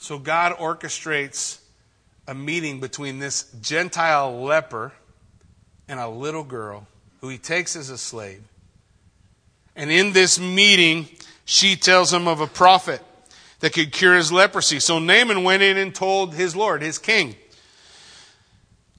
[0.00, 1.60] So God orchestrates
[2.26, 4.92] a meeting between this Gentile leper
[5.90, 6.86] and a little girl
[7.20, 8.40] who he takes as a slave.
[9.74, 11.08] And in this meeting,
[11.44, 13.02] she tells him of a prophet
[13.58, 14.78] that could cure his leprosy.
[14.78, 17.34] So Naaman went in and told his Lord, his king.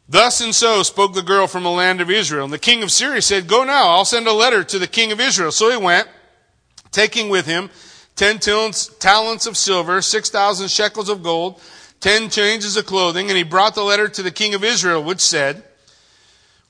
[0.10, 2.44] Thus and so spoke the girl from the land of Israel.
[2.44, 5.14] And the king of Syria said, Go now, I'll send a letter to the king
[5.14, 5.54] of Israel.
[5.54, 6.10] So he went,
[6.92, 7.70] taking with him
[8.18, 11.62] ten talents of silver, six thousand shekels of gold,
[12.02, 15.22] ten changes of clothing, and he brought the letter to the king of Israel, which
[15.22, 15.64] said,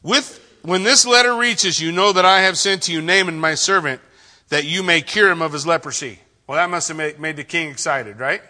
[0.03, 3.55] With when this letter reaches you, know that I have sent to you Naaman my
[3.55, 4.01] servant,
[4.49, 6.19] that you may cure him of his leprosy.
[6.47, 8.41] Well, that must have made the king excited, right?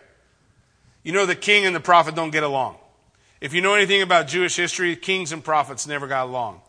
[1.04, 2.78] You know, the king and the prophet don't get along.
[3.40, 6.62] If you know anything about Jewish history, kings and prophets never got along.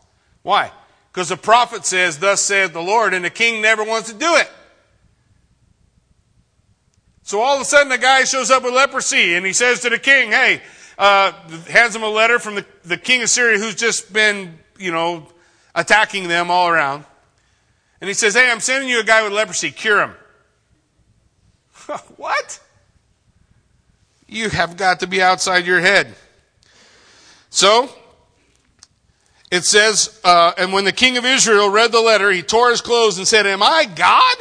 [0.42, 0.72] Why?
[1.12, 4.36] Because the prophet says, Thus saith the Lord, and the king never wants to do
[4.36, 4.50] it.
[7.24, 9.90] So all of a sudden, the guy shows up with leprosy, and he says to
[9.90, 10.62] the king, Hey,
[10.96, 11.32] uh,
[11.68, 15.26] hands him a letter from the, the king of Syria who's just been, you know,
[15.74, 17.04] attacking them all around.
[18.00, 20.14] And he says, Hey, I'm sending you a guy with leprosy, cure him.
[22.16, 22.60] what?
[24.26, 26.14] You have got to be outside your head.
[27.50, 27.90] So,
[29.50, 32.80] it says, uh, and when the king of Israel read the letter, he tore his
[32.80, 34.36] clothes and said, Am I God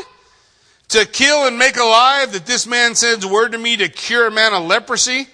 [0.90, 4.32] to kill and make alive that this man sends word to me to cure a
[4.32, 5.28] man of leprosy?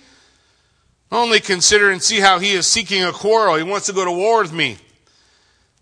[1.11, 3.55] Only consider and see how he is seeking a quarrel.
[3.55, 4.77] He wants to go to war with me.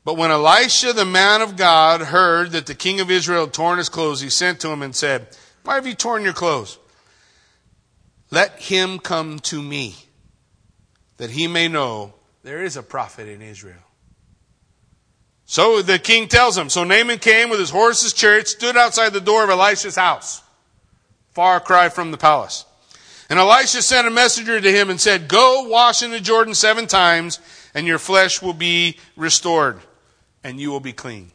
[0.05, 3.79] But when Elisha, the man of God, heard that the king of Israel had torn
[3.79, 5.27] his clothes, he sent to him and said,
[5.65, 6.77] why have you torn your clothes?
[8.29, 9.95] Let him come to me,
[11.17, 12.13] that he may know
[12.43, 13.81] there is a prophet in Israel.
[15.45, 16.69] So the king tells him.
[16.69, 20.43] So Naaman came with his horse's chariot, stood outside the door of Elisha's house,
[21.33, 22.65] far cry from the palace.
[23.27, 26.85] And Elisha sent a messenger to him and said, Go wash in the Jordan seven
[26.85, 27.39] times,
[27.73, 29.79] and your flesh will be restored,
[30.45, 31.31] and you will be clean.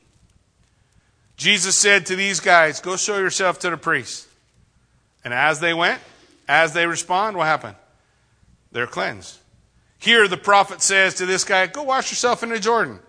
[1.36, 4.28] Jesus said to these guys, Go show yourself to the priest.
[5.24, 6.00] And as they went,
[6.48, 7.74] as they respond, what happened?
[8.70, 9.36] They're cleansed.
[9.98, 13.00] Here, the prophet says to this guy, Go wash yourself in the Jordan.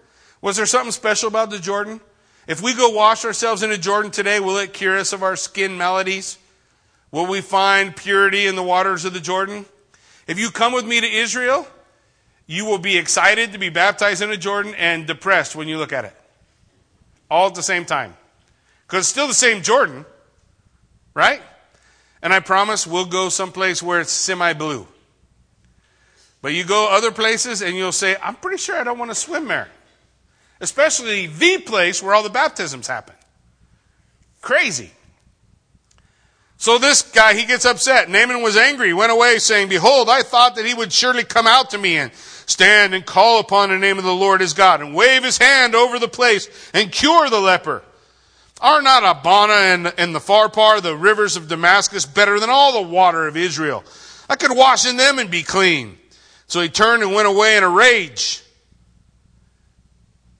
[0.41, 2.01] Was there something special about the Jordan?
[2.47, 5.35] If we go wash ourselves in the Jordan today, will it cure us of our
[5.35, 6.39] skin maladies?
[7.11, 9.65] Will we find purity in the waters of the Jordan?
[10.25, 11.67] If you come with me to Israel,
[12.51, 15.93] you will be excited to be baptized in the Jordan and depressed when you look
[15.93, 16.13] at it.
[17.29, 18.13] All at the same time.
[18.85, 20.05] Because it's still the same Jordan,
[21.13, 21.41] right?
[22.21, 24.85] And I promise we'll go someplace where it's semi blue.
[26.41, 29.15] But you go other places and you'll say, I'm pretty sure I don't want to
[29.15, 29.69] swim there.
[30.59, 33.15] Especially the place where all the baptisms happen.
[34.41, 34.91] Crazy.
[36.57, 38.09] So this guy, he gets upset.
[38.09, 38.93] Naaman was angry.
[38.93, 42.11] Went away saying, Behold, I thought that he would surely come out to me and
[42.45, 45.75] stand and call upon the name of the Lord his God and wave his hand
[45.75, 47.83] over the place and cure the leper.
[48.61, 52.87] Are not Abana and, and the Pharpar, the rivers of Damascus, better than all the
[52.87, 53.83] water of Israel?
[54.29, 55.97] I could wash in them and be clean.
[56.45, 58.43] So he turned and went away in a rage.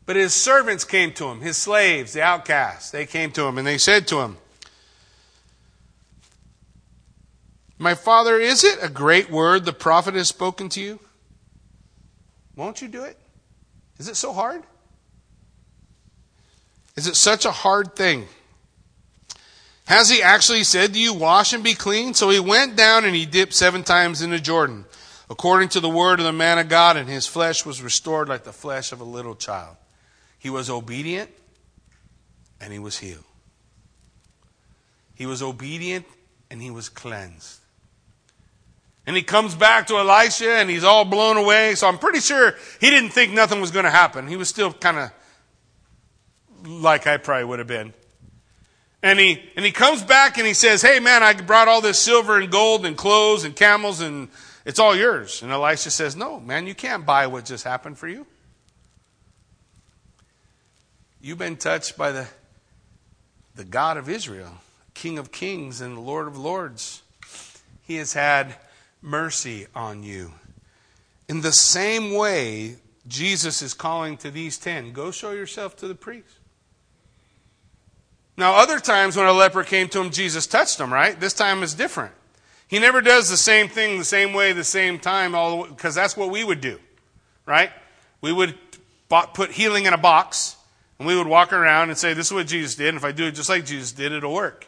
[0.05, 2.91] But his servants came to him, his slaves, the outcasts.
[2.91, 4.37] They came to him and they said to him,
[7.77, 10.99] My father, is it a great word the prophet has spoken to you?
[12.55, 13.17] Won't you do it?
[13.97, 14.63] Is it so hard?
[16.95, 18.27] Is it such a hard thing?
[19.85, 22.13] Has he actually said to you, Wash and be clean?
[22.13, 24.85] So he went down and he dipped seven times into Jordan,
[25.29, 28.43] according to the word of the man of God, and his flesh was restored like
[28.43, 29.75] the flesh of a little child.
[30.37, 31.29] He was obedient
[32.59, 33.23] and he was healed.
[35.15, 36.05] He was obedient
[36.49, 37.60] and he was cleansed.
[39.05, 41.75] And he comes back to Elisha and he's all blown away.
[41.75, 44.27] So I'm pretty sure he didn't think nothing was going to happen.
[44.27, 45.11] He was still kind of
[46.63, 47.93] like I probably would have been.
[49.03, 51.99] And he, and he comes back and he says, Hey man, I brought all this
[51.99, 54.29] silver and gold and clothes and camels and
[54.63, 55.41] it's all yours.
[55.41, 58.27] And Elisha says, No, man, you can't buy what just happened for you.
[61.19, 62.27] You've been touched by the,
[63.55, 64.57] the God of Israel,
[64.93, 67.01] King of kings and Lord of lords.
[67.83, 68.55] He has had
[69.01, 70.33] mercy on you.
[71.27, 72.77] In the same way,
[73.07, 76.37] Jesus is calling to these ten go show yourself to the priest.
[78.37, 81.19] Now, other times when a leper came to him, Jesus touched him, right?
[81.19, 82.13] This time is different.
[82.67, 86.15] He never does the same thing the same way, the same time, all because that's
[86.15, 86.79] what we would do,
[87.45, 87.71] right?
[88.21, 88.55] We would
[89.09, 90.55] put healing in a box,
[90.97, 93.11] and we would walk around and say, This is what Jesus did, and if I
[93.11, 94.67] do it just like Jesus did, it'll work.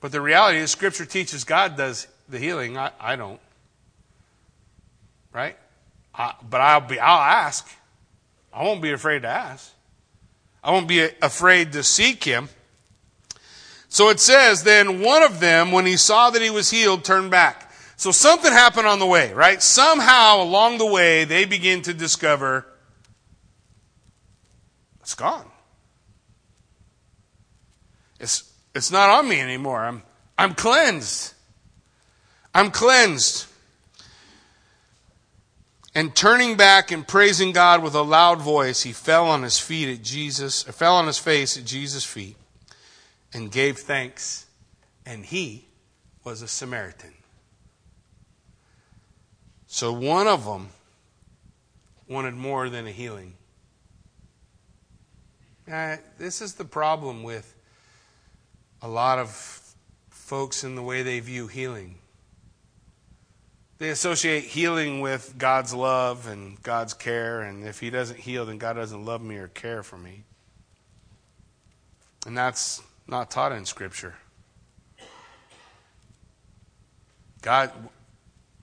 [0.00, 2.76] But the reality is, Scripture teaches God does the healing.
[2.76, 3.40] I, I don't.
[5.32, 5.56] Right?
[6.14, 6.98] I, but I'll be.
[6.98, 7.68] I'll ask.
[8.52, 9.72] I won't be afraid to ask.
[10.62, 12.48] I won't be afraid to seek him.
[13.88, 17.30] So it says, then one of them, when he saw that he was healed, turned
[17.30, 17.72] back.
[17.96, 19.60] So something happened on the way, right?
[19.62, 22.66] Somehow along the way, they begin to discover
[25.00, 25.44] it's gone.
[28.20, 29.80] It's, it's not on me anymore.
[29.80, 30.02] I'm,
[30.38, 31.34] I'm cleansed.
[32.54, 33.46] I'm cleansed.
[35.94, 39.92] And turning back and praising God with a loud voice, he fell on his feet
[39.92, 42.36] at Jesus, or fell on his face at Jesus' feet
[43.32, 44.46] and gave thanks.
[45.04, 45.66] And he
[46.22, 47.14] was a Samaritan.
[49.66, 50.68] So one of them
[52.08, 53.34] wanted more than a healing.
[55.70, 57.54] Uh, this is the problem with
[58.82, 59.74] a lot of
[60.10, 61.96] folks in the way they view healing.
[63.80, 68.58] They associate healing with God's love and God's care, and if He doesn't heal, then
[68.58, 70.24] God doesn't love me or care for me.
[72.26, 74.16] And that's not taught in Scripture.
[77.40, 77.72] God,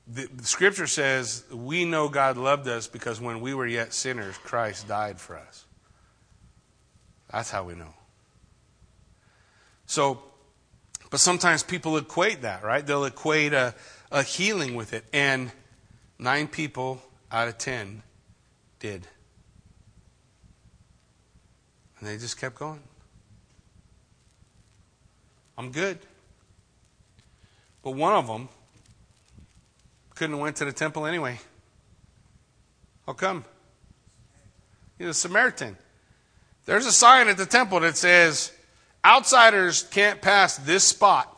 [0.06, 4.38] the, the, Scripture says we know God loved us because when we were yet sinners,
[4.38, 5.66] Christ died for us.
[7.32, 7.96] That's how we know.
[9.88, 10.22] So,
[11.10, 12.86] but sometimes people equate that, right?
[12.86, 13.74] They'll equate a
[14.12, 15.06] a healing with it.
[15.14, 15.52] And
[16.20, 17.02] nine people
[17.32, 18.04] out of ten
[18.80, 19.08] did.
[22.00, 22.82] And they just kept going.
[25.58, 25.98] I'm good.
[27.82, 28.50] But one of them
[30.14, 31.40] couldn't have went to the temple anyway.
[33.06, 33.46] How come?
[34.98, 35.78] He's a Samaritan.
[36.66, 38.52] There's a sign at the temple that says,
[39.06, 41.37] outsiders can't pass this spot.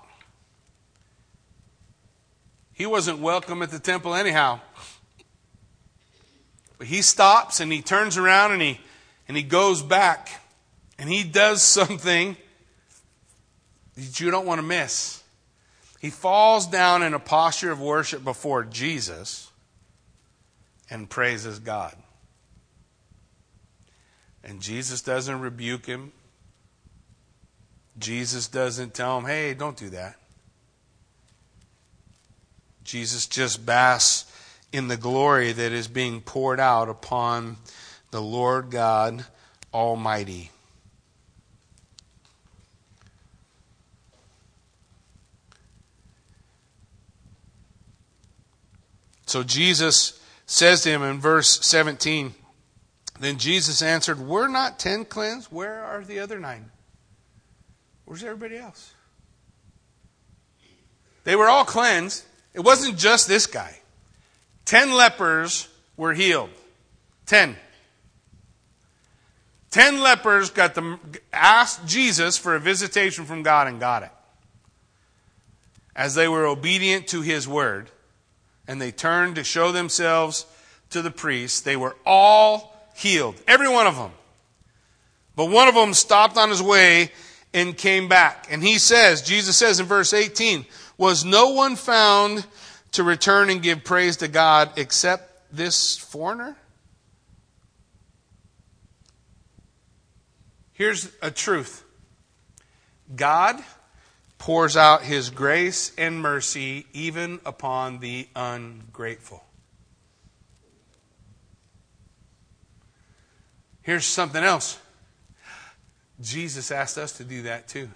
[2.80, 4.62] He wasn't welcome at the temple anyhow.
[6.78, 8.80] But he stops and he turns around and he
[9.28, 10.42] and he goes back
[10.98, 12.38] and he does something
[13.98, 15.22] that you don't want to miss.
[16.00, 19.52] He falls down in a posture of worship before Jesus
[20.90, 21.94] and praises God.
[24.42, 26.14] And Jesus doesn't rebuke him.
[27.98, 30.16] Jesus doesn't tell him, hey, don't do that.
[32.90, 34.26] Jesus just basks
[34.72, 37.58] in the glory that is being poured out upon
[38.10, 39.26] the Lord God
[39.72, 40.50] Almighty.
[49.28, 52.34] So Jesus says to him in verse 17,
[53.20, 55.50] Then Jesus answered, We're not ten cleansed.
[55.52, 56.72] Where are the other nine?
[58.06, 58.96] Where's everybody else?
[61.24, 62.24] They were all cleansed.
[62.54, 63.80] It wasn't just this guy.
[64.66, 66.50] Ten lepers were healed.
[67.26, 67.56] Ten.
[69.72, 70.98] Ten lepers got the,
[71.32, 74.12] asked Jesus for a visitation from God and got it.
[75.96, 77.92] As they were obedient to his word
[78.68, 80.46] and they turned to show themselves
[80.92, 83.36] to the priests, they were all healed.
[83.48, 84.12] Every one of them.
[85.36, 87.12] But one of them stopped on his way
[87.54, 88.48] and came back.
[88.50, 90.66] And he says, Jesus says in verse 18,
[91.00, 92.46] Was no one found
[92.92, 96.58] to return and give praise to God except this foreigner?
[100.74, 101.86] Here's a truth
[103.16, 103.64] God
[104.40, 109.42] pours out his grace and mercy even upon the ungrateful.
[113.82, 114.78] Here's something else
[116.20, 117.88] Jesus asked us to do that too.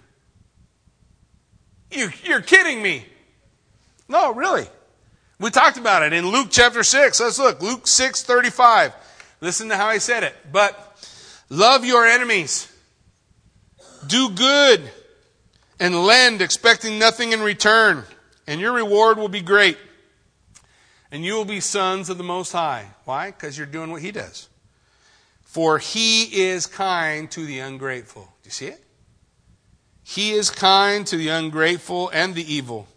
[1.93, 3.05] You, you're kidding me.
[4.07, 4.65] No, really.
[5.39, 7.19] We talked about it in Luke chapter 6.
[7.19, 7.61] Let's look.
[7.61, 8.93] Luke 6 35.
[9.41, 10.35] Listen to how he said it.
[10.51, 11.07] But
[11.49, 12.71] love your enemies.
[14.07, 14.89] Do good
[15.79, 18.03] and lend, expecting nothing in return,
[18.47, 19.77] and your reward will be great.
[21.11, 22.87] And you will be sons of the Most High.
[23.05, 23.31] Why?
[23.31, 24.49] Because you're doing what He does.
[25.41, 28.23] For He is kind to the ungrateful.
[28.23, 28.83] Do you see it?
[30.03, 32.87] He is kind to the ungrateful and the evil.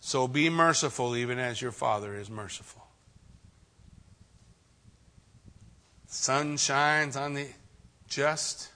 [0.00, 2.82] So be merciful, even as your Father is merciful.
[6.06, 7.46] Sun shines on the
[8.08, 8.70] just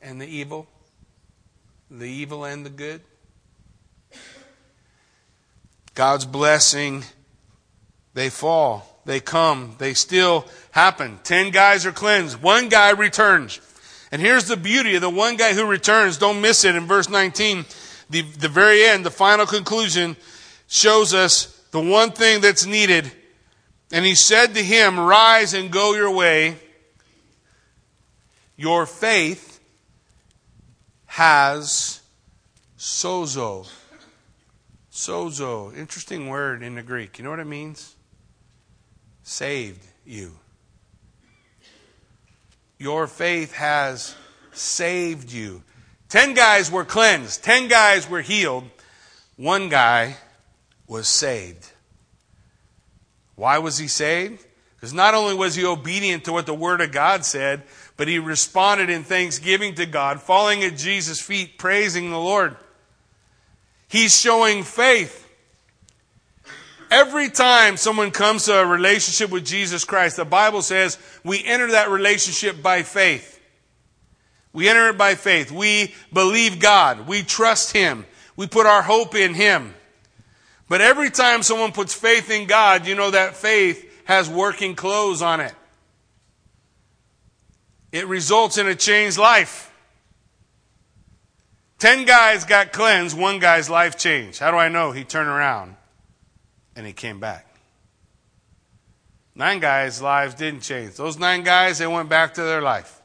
[0.00, 0.66] and the evil,
[1.90, 3.00] the evil and the good.
[5.94, 7.04] God's blessing,
[8.14, 11.18] they fall, they come, they still happen.
[11.24, 13.60] Ten guys are cleansed, one guy returns.
[14.14, 16.18] And here's the beauty of the one guy who returns.
[16.18, 17.64] Don't miss it in verse 19.
[18.10, 20.16] The, the very end, the final conclusion
[20.68, 23.10] shows us the one thing that's needed.
[23.90, 26.58] And he said to him, Rise and go your way.
[28.56, 29.58] Your faith
[31.06, 32.00] has
[32.78, 33.68] sozo.
[34.92, 35.76] Sozo.
[35.76, 37.18] Interesting word in the Greek.
[37.18, 37.96] You know what it means?
[39.24, 40.34] Saved you.
[42.78, 44.14] Your faith has
[44.52, 45.62] saved you.
[46.08, 48.64] Ten guys were cleansed, ten guys were healed,
[49.36, 50.16] one guy
[50.86, 51.72] was saved.
[53.34, 54.44] Why was he saved?
[54.76, 57.62] Because not only was he obedient to what the Word of God said,
[57.96, 62.56] but he responded in thanksgiving to God, falling at Jesus' feet, praising the Lord.
[63.88, 65.23] He's showing faith.
[66.90, 71.70] Every time someone comes to a relationship with Jesus Christ, the Bible says we enter
[71.72, 73.40] that relationship by faith.
[74.52, 75.50] We enter it by faith.
[75.50, 77.08] We believe God.
[77.08, 78.06] We trust Him.
[78.36, 79.74] We put our hope in Him.
[80.68, 85.22] But every time someone puts faith in God, you know that faith has working clothes
[85.22, 85.54] on it
[87.94, 89.72] it results in a changed life.
[91.78, 94.40] Ten guys got cleansed, one guy's life changed.
[94.40, 94.90] How do I know?
[94.90, 95.76] He turned around
[96.76, 97.46] and he came back.
[99.34, 100.94] Nine guys' lives didn't change.
[100.94, 103.00] Those nine guys, they went back to their life.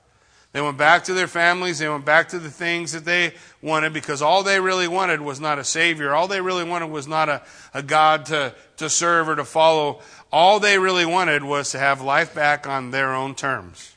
[0.52, 1.78] They went back to their families.
[1.78, 5.40] They went back to the things that they wanted because all they really wanted was
[5.40, 6.16] not a Savior.
[6.16, 7.44] All they really wanted was not a,
[7.74, 10.02] a God to, to serve or to follow.
[10.32, 13.96] All they really wanted was to have life back on their own terms.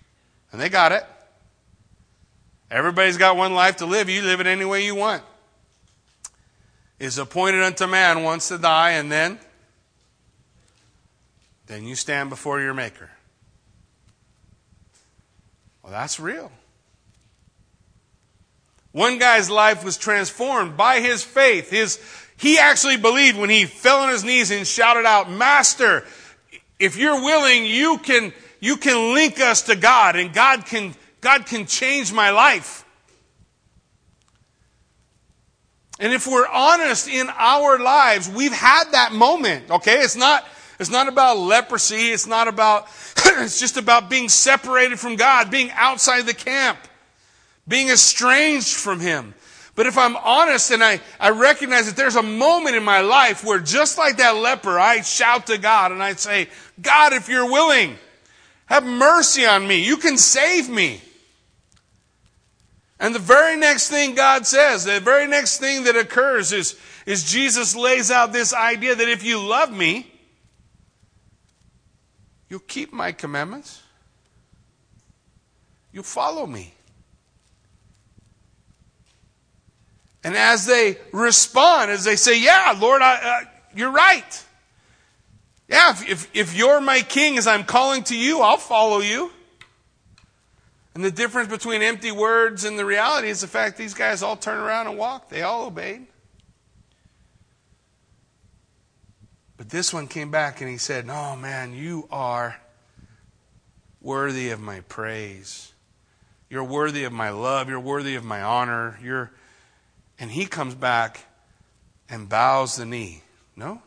[0.50, 1.04] And they got it.
[2.70, 4.08] Everybody's got one life to live.
[4.08, 5.22] You live it any way you want.
[6.98, 9.38] Is appointed unto man once to die, and then,
[11.72, 13.10] then you stand before your Maker.
[15.82, 16.52] Well, that's real.
[18.92, 21.70] One guy's life was transformed by his faith.
[21.70, 21.98] His,
[22.36, 26.04] he actually believed when he fell on his knees and shouted out, Master,
[26.78, 31.46] if you're willing, you can, you can link us to God and God can, God
[31.46, 32.84] can change my life.
[35.98, 40.00] And if we're honest in our lives, we've had that moment, okay?
[40.00, 40.44] It's not,
[40.82, 42.10] it's not about leprosy.
[42.10, 46.76] It's not about, it's just about being separated from God, being outside the camp,
[47.66, 49.34] being estranged from Him.
[49.74, 53.44] But if I'm honest and I, I recognize that there's a moment in my life
[53.44, 56.48] where just like that leper, I shout to God and I say,
[56.80, 57.96] God, if you're willing,
[58.66, 59.84] have mercy on me.
[59.86, 61.00] You can save me.
[62.98, 67.24] And the very next thing God says, the very next thing that occurs is, is
[67.24, 70.11] Jesus lays out this idea that if you love me,
[72.52, 73.80] you'll keep my commandments.
[75.90, 76.74] You'll follow me.
[80.22, 84.44] And as they respond, as they say, Yeah, Lord, I, uh, you're right.
[85.66, 89.32] Yeah, if, if, if you're my king as I'm calling to you, I'll follow you.
[90.94, 94.36] And the difference between empty words and the reality is the fact these guys all
[94.36, 95.30] turned around and walked.
[95.30, 96.06] They all obeyed.
[99.62, 102.60] But this one came back and he said, No, man, you are
[104.00, 105.72] worthy of my praise.
[106.50, 107.68] You're worthy of my love.
[107.68, 108.98] You're worthy of my honor.
[109.00, 109.30] You're
[110.18, 111.24] and he comes back
[112.08, 113.22] and bows the knee.
[113.54, 113.80] No?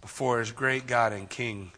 [0.00, 1.72] Before his great God and King.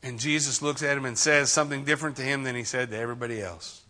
[0.00, 2.96] And Jesus looks at him and says something different to him than he said to
[2.96, 3.82] everybody else.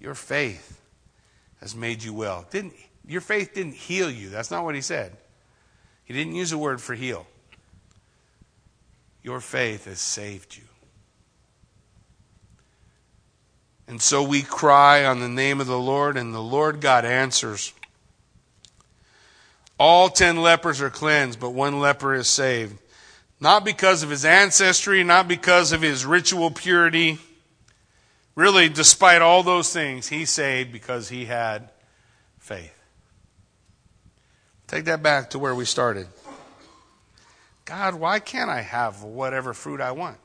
[0.00, 0.80] Your faith
[1.60, 2.46] has made you well.
[2.50, 2.72] Didn't
[3.06, 4.30] your faith didn't heal you.
[4.30, 5.18] That's not what he said.
[6.04, 7.26] He didn't use a word for heal.
[9.22, 10.64] Your faith has saved you.
[13.86, 17.72] And so we cry on the name of the Lord, and the Lord God answers.
[19.78, 22.76] All ten lepers are cleansed, but one leper is saved.
[23.40, 27.18] Not because of his ancestry, not because of his ritual purity.
[28.34, 31.70] Really, despite all those things, he saved because he had
[32.38, 32.81] faith.
[34.72, 36.06] Take that back to where we started.
[37.66, 40.16] God, why can't I have whatever fruit I want?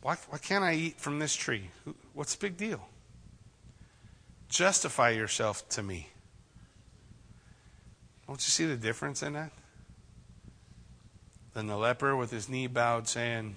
[0.00, 1.68] Why, why can't I eat from this tree?
[2.14, 2.88] What's the big deal?
[4.48, 6.08] Justify yourself to me.
[8.26, 9.50] Don't you see the difference in that?
[11.52, 13.56] Then the leper with his knee bowed saying,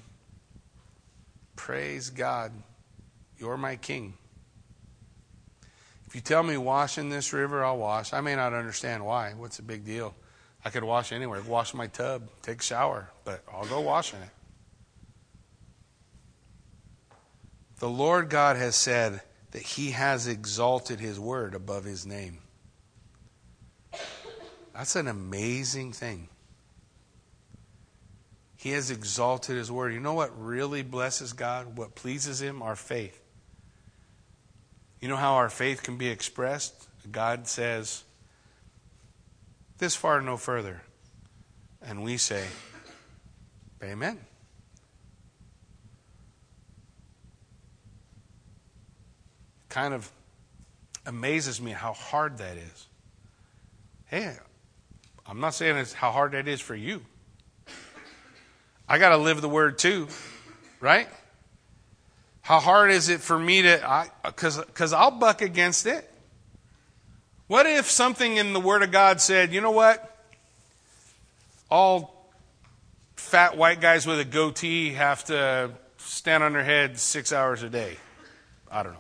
[1.56, 2.52] Praise God,
[3.38, 4.16] you're my king.
[6.08, 8.14] If you tell me wash in this river, I'll wash.
[8.14, 9.34] I may not understand why.
[9.34, 10.16] What's the big deal?
[10.64, 11.42] I could wash anywhere.
[11.42, 14.30] Wash my tub, take a shower, but I'll go wash in it.
[17.80, 22.40] The Lord God has said that He has exalted His word above His name.
[24.74, 26.30] That's an amazing thing.
[28.56, 29.94] He has exalted His word.
[29.94, 31.78] You know what really blesses God?
[31.78, 32.62] What pleases Him?
[32.62, 33.22] Our faith.
[35.00, 36.88] You know how our faith can be expressed?
[37.12, 38.04] God says,
[39.78, 40.82] This far, no further.
[41.82, 42.46] And we say,
[43.84, 44.20] Amen.
[49.78, 50.12] kind of
[51.06, 52.88] amazes me how hard that is.
[54.06, 54.36] Hey,
[55.24, 57.04] I'm not saying it's how hard that is for you.
[58.90, 60.08] I got to live the word too,
[60.80, 61.08] right?
[62.48, 66.10] How hard is it for me to, because I'll buck against it.
[67.48, 70.18] What if something in the Word of God said, you know what?
[71.70, 72.32] All
[73.18, 77.70] fat white guys with a goatee have to stand on their head six hours a
[77.70, 77.98] day.
[78.72, 79.00] I don't know.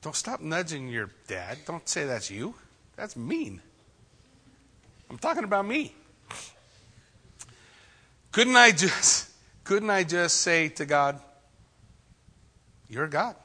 [0.00, 1.58] Don't stop nudging your dad.
[1.66, 2.54] Don't say that's you.
[2.96, 3.60] That's mean.
[5.10, 5.94] I'm talking about me.
[8.32, 9.28] Couldn't I just
[9.64, 11.20] couldn't I just say to God,
[12.88, 13.36] You're God.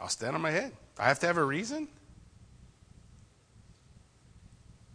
[0.00, 0.72] I'll stand on my head.
[0.98, 1.88] I have to have a reason?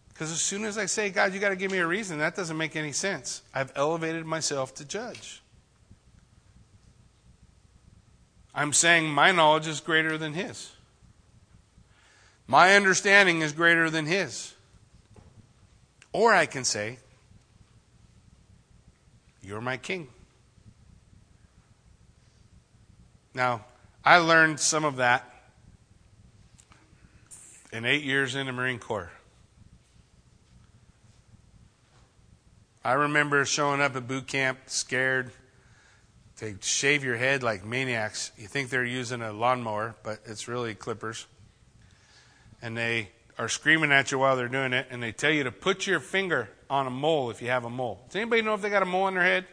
[0.10, 2.36] Because as soon as I say, God, you got to give me a reason, that
[2.36, 3.42] doesn't make any sense.
[3.56, 5.42] I've elevated myself to judge.
[8.54, 10.72] I'm saying my knowledge is greater than his.
[12.46, 14.54] My understanding is greater than his.
[16.14, 16.98] Or I can say,
[19.42, 20.08] You're my king.
[23.34, 23.66] Now,
[24.04, 25.28] I learned some of that
[27.72, 29.12] in eight years in the Marine Corps.
[32.84, 35.32] I remember showing up at boot camp scared
[36.42, 38.32] they shave your head like maniacs.
[38.36, 41.28] You think they're using a lawnmower, but it's really clippers.
[42.64, 45.52] And they are screaming at you while they're doing it, and they tell you to
[45.52, 48.00] put your finger on a mole if you have a mole.
[48.08, 49.46] Does anybody know if they got a mole on their head?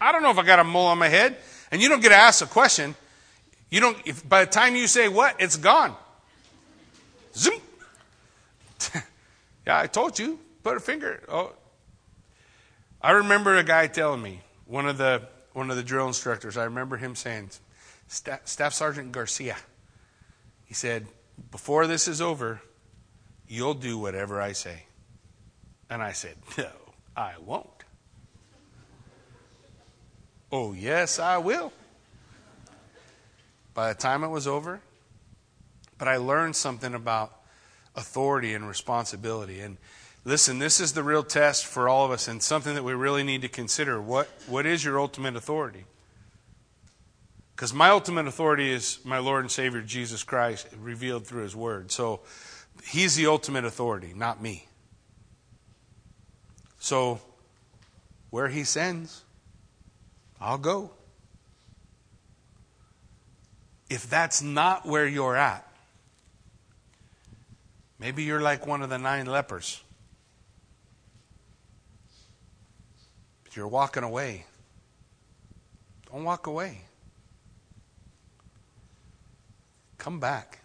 [0.00, 1.36] I don't know if I got a mole on my head.
[1.70, 2.94] And you don't get to ask a question.
[3.70, 3.96] You don't.
[4.06, 5.94] If by the time you say what, it's gone.
[7.34, 7.60] Zoom.
[9.66, 10.38] yeah, I told you.
[10.62, 11.22] Put a finger.
[11.28, 11.52] Oh,
[13.02, 16.64] I remember a guy telling me one of the one of the drill instructors, I
[16.64, 17.50] remember him saying,
[18.08, 19.56] Staff Sergeant Garcia,
[20.66, 21.06] he said,
[21.50, 22.60] before this is over,
[23.48, 24.84] you'll do whatever I say.
[25.88, 26.70] And I said, No,
[27.16, 27.66] I won't.
[30.50, 31.72] Oh, yes, I will.
[33.74, 34.80] By the time it was over,
[35.98, 37.32] but I learned something about
[37.94, 39.60] authority and responsibility.
[39.60, 39.76] And
[40.26, 43.22] Listen, this is the real test for all of us and something that we really
[43.22, 44.02] need to consider.
[44.02, 45.84] What, what is your ultimate authority?
[47.54, 51.92] Because my ultimate authority is my Lord and Savior Jesus Christ, revealed through His Word.
[51.92, 52.22] So
[52.84, 54.66] He's the ultimate authority, not me.
[56.78, 57.20] So
[58.30, 59.22] where He sends,
[60.40, 60.90] I'll go.
[63.88, 65.66] If that's not where you're at,
[67.98, 69.82] maybe you're like one of the nine lepers.
[73.44, 74.44] But you're walking away.
[76.10, 76.80] Don't walk away.
[79.98, 80.60] Come back.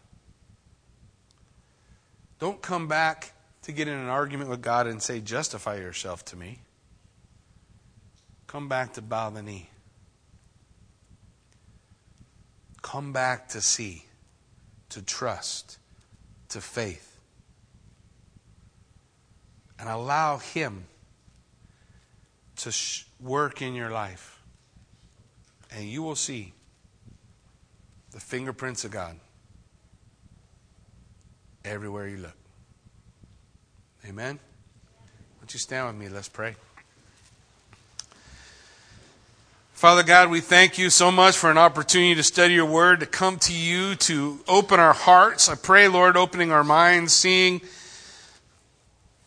[2.41, 6.35] Don't come back to get in an argument with God and say, Justify yourself to
[6.35, 6.57] me.
[8.47, 9.69] Come back to bow the knee.
[12.81, 14.05] Come back to see,
[14.89, 15.77] to trust,
[16.49, 17.19] to faith.
[19.77, 20.85] And allow Him
[22.55, 24.41] to sh- work in your life.
[25.69, 26.53] And you will see
[28.09, 29.19] the fingerprints of God
[31.65, 32.35] everywhere you look.
[34.07, 34.39] Amen?
[35.39, 36.09] Won't you stand with me?
[36.09, 36.55] Let's pray.
[39.73, 43.07] Father God, we thank you so much for an opportunity to study your word, to
[43.07, 45.49] come to you, to open our hearts.
[45.49, 47.61] I pray, Lord, opening our minds, seeing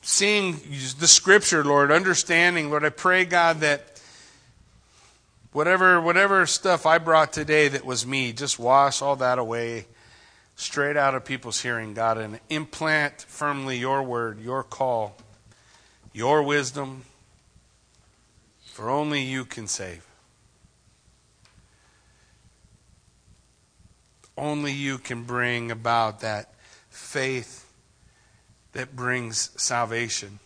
[0.00, 0.60] seeing
[1.00, 4.00] the scripture, Lord, understanding, Lord, I pray, God, that
[5.52, 9.86] whatever whatever stuff I brought today that was me, just wash all that away
[10.56, 15.16] straight out of people's hearing, God, and implant firmly your word, your call,
[16.12, 17.04] your wisdom,
[18.64, 20.06] for only you can save.
[24.36, 26.54] Only you can bring about that
[26.88, 27.70] faith
[28.72, 30.40] that brings salvation.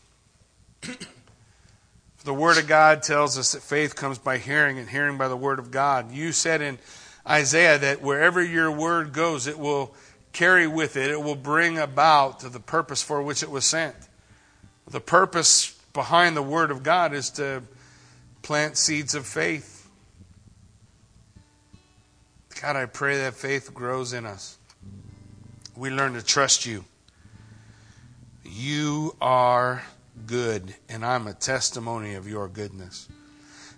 [2.24, 5.36] the Word of God tells us that faith comes by hearing, and hearing by the
[5.36, 6.12] Word of God.
[6.12, 6.78] You said in
[7.28, 9.94] Isaiah that wherever your Word goes, it will
[10.32, 13.94] carry with it, it will bring about the purpose for which it was sent.
[14.88, 17.62] The purpose behind the Word of God is to
[18.42, 19.88] plant seeds of faith.
[22.60, 24.58] God, I pray that faith grows in us.
[25.76, 26.84] We learn to trust you.
[28.44, 29.84] You are
[30.26, 33.08] good, and I'm a testimony of your goodness.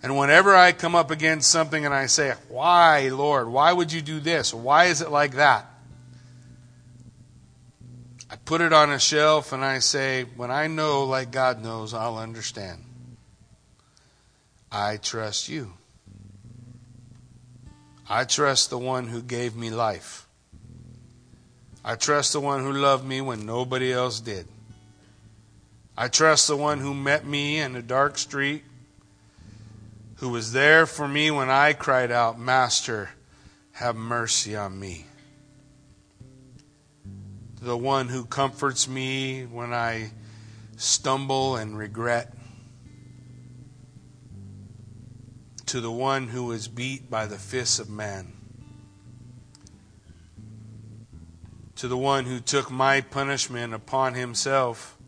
[0.02, 3.48] And whenever I come up against something and I say, Why, Lord?
[3.48, 4.54] Why would you do this?
[4.54, 5.66] Why is it like that?
[8.30, 11.92] I put it on a shelf and I say, When I know like God knows,
[11.92, 12.84] I'll understand.
[14.72, 15.72] I trust you.
[18.08, 20.26] I trust the one who gave me life.
[21.84, 24.46] I trust the one who loved me when nobody else did.
[25.96, 28.64] I trust the one who met me in a dark street,
[30.20, 33.08] who was there for me when I cried out, Master,
[33.72, 35.06] have mercy on me.
[37.62, 40.10] The one who comforts me when I
[40.76, 42.34] stumble and regret.
[45.66, 48.34] To the one who is beat by the fists of man.
[51.76, 54.98] To the one who took my punishment upon himself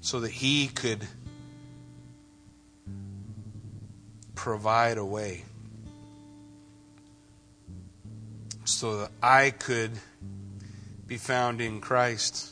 [0.00, 1.08] so that He could
[4.34, 5.44] provide a way.
[8.64, 9.92] So that I could
[11.06, 12.50] be found in Christ.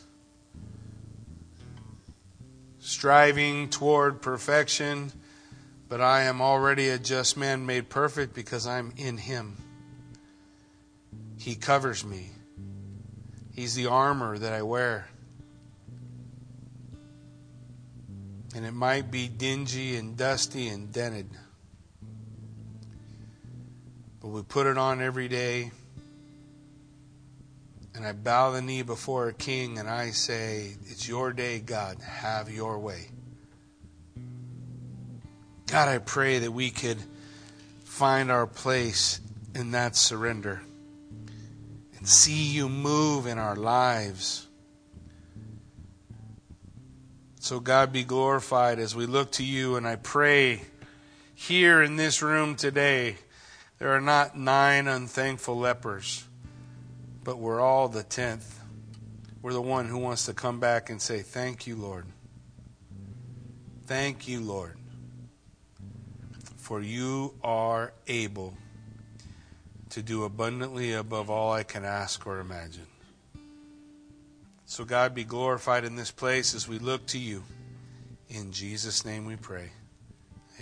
[2.78, 5.12] Striving toward perfection,
[5.88, 9.56] but I am already a just man made perfect because I'm in Him.
[11.38, 12.30] He covers me.
[13.54, 15.06] He's the armor that I wear.
[18.54, 21.30] and it might be dingy and dusty and dented.
[24.20, 25.70] But we put it on every day.
[27.94, 31.98] And I bow the knee before a king and I say, It's your day, God.
[32.00, 33.08] Have your way.
[35.66, 36.98] God, I pray that we could
[37.84, 39.20] find our place
[39.54, 40.62] in that surrender
[41.96, 44.46] and see you move in our lives
[47.42, 49.76] so, God be glorified as we look to you.
[49.76, 50.60] And I pray
[51.34, 53.16] here in this room today,
[53.80, 56.24] there are not nine unthankful lepers,
[57.24, 58.60] but we're all the tenth.
[59.42, 62.04] We're the one who wants to come back and say, Thank you, Lord.
[63.86, 64.76] Thank you, Lord.
[66.58, 68.54] For you are able
[69.88, 72.86] to do abundantly above all I can ask or imagine.
[74.66, 77.42] So, God, be glorified in this place as we look to you.
[78.28, 79.70] In Jesus' name we pray.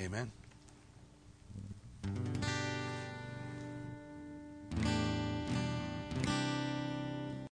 [0.00, 0.30] Amen.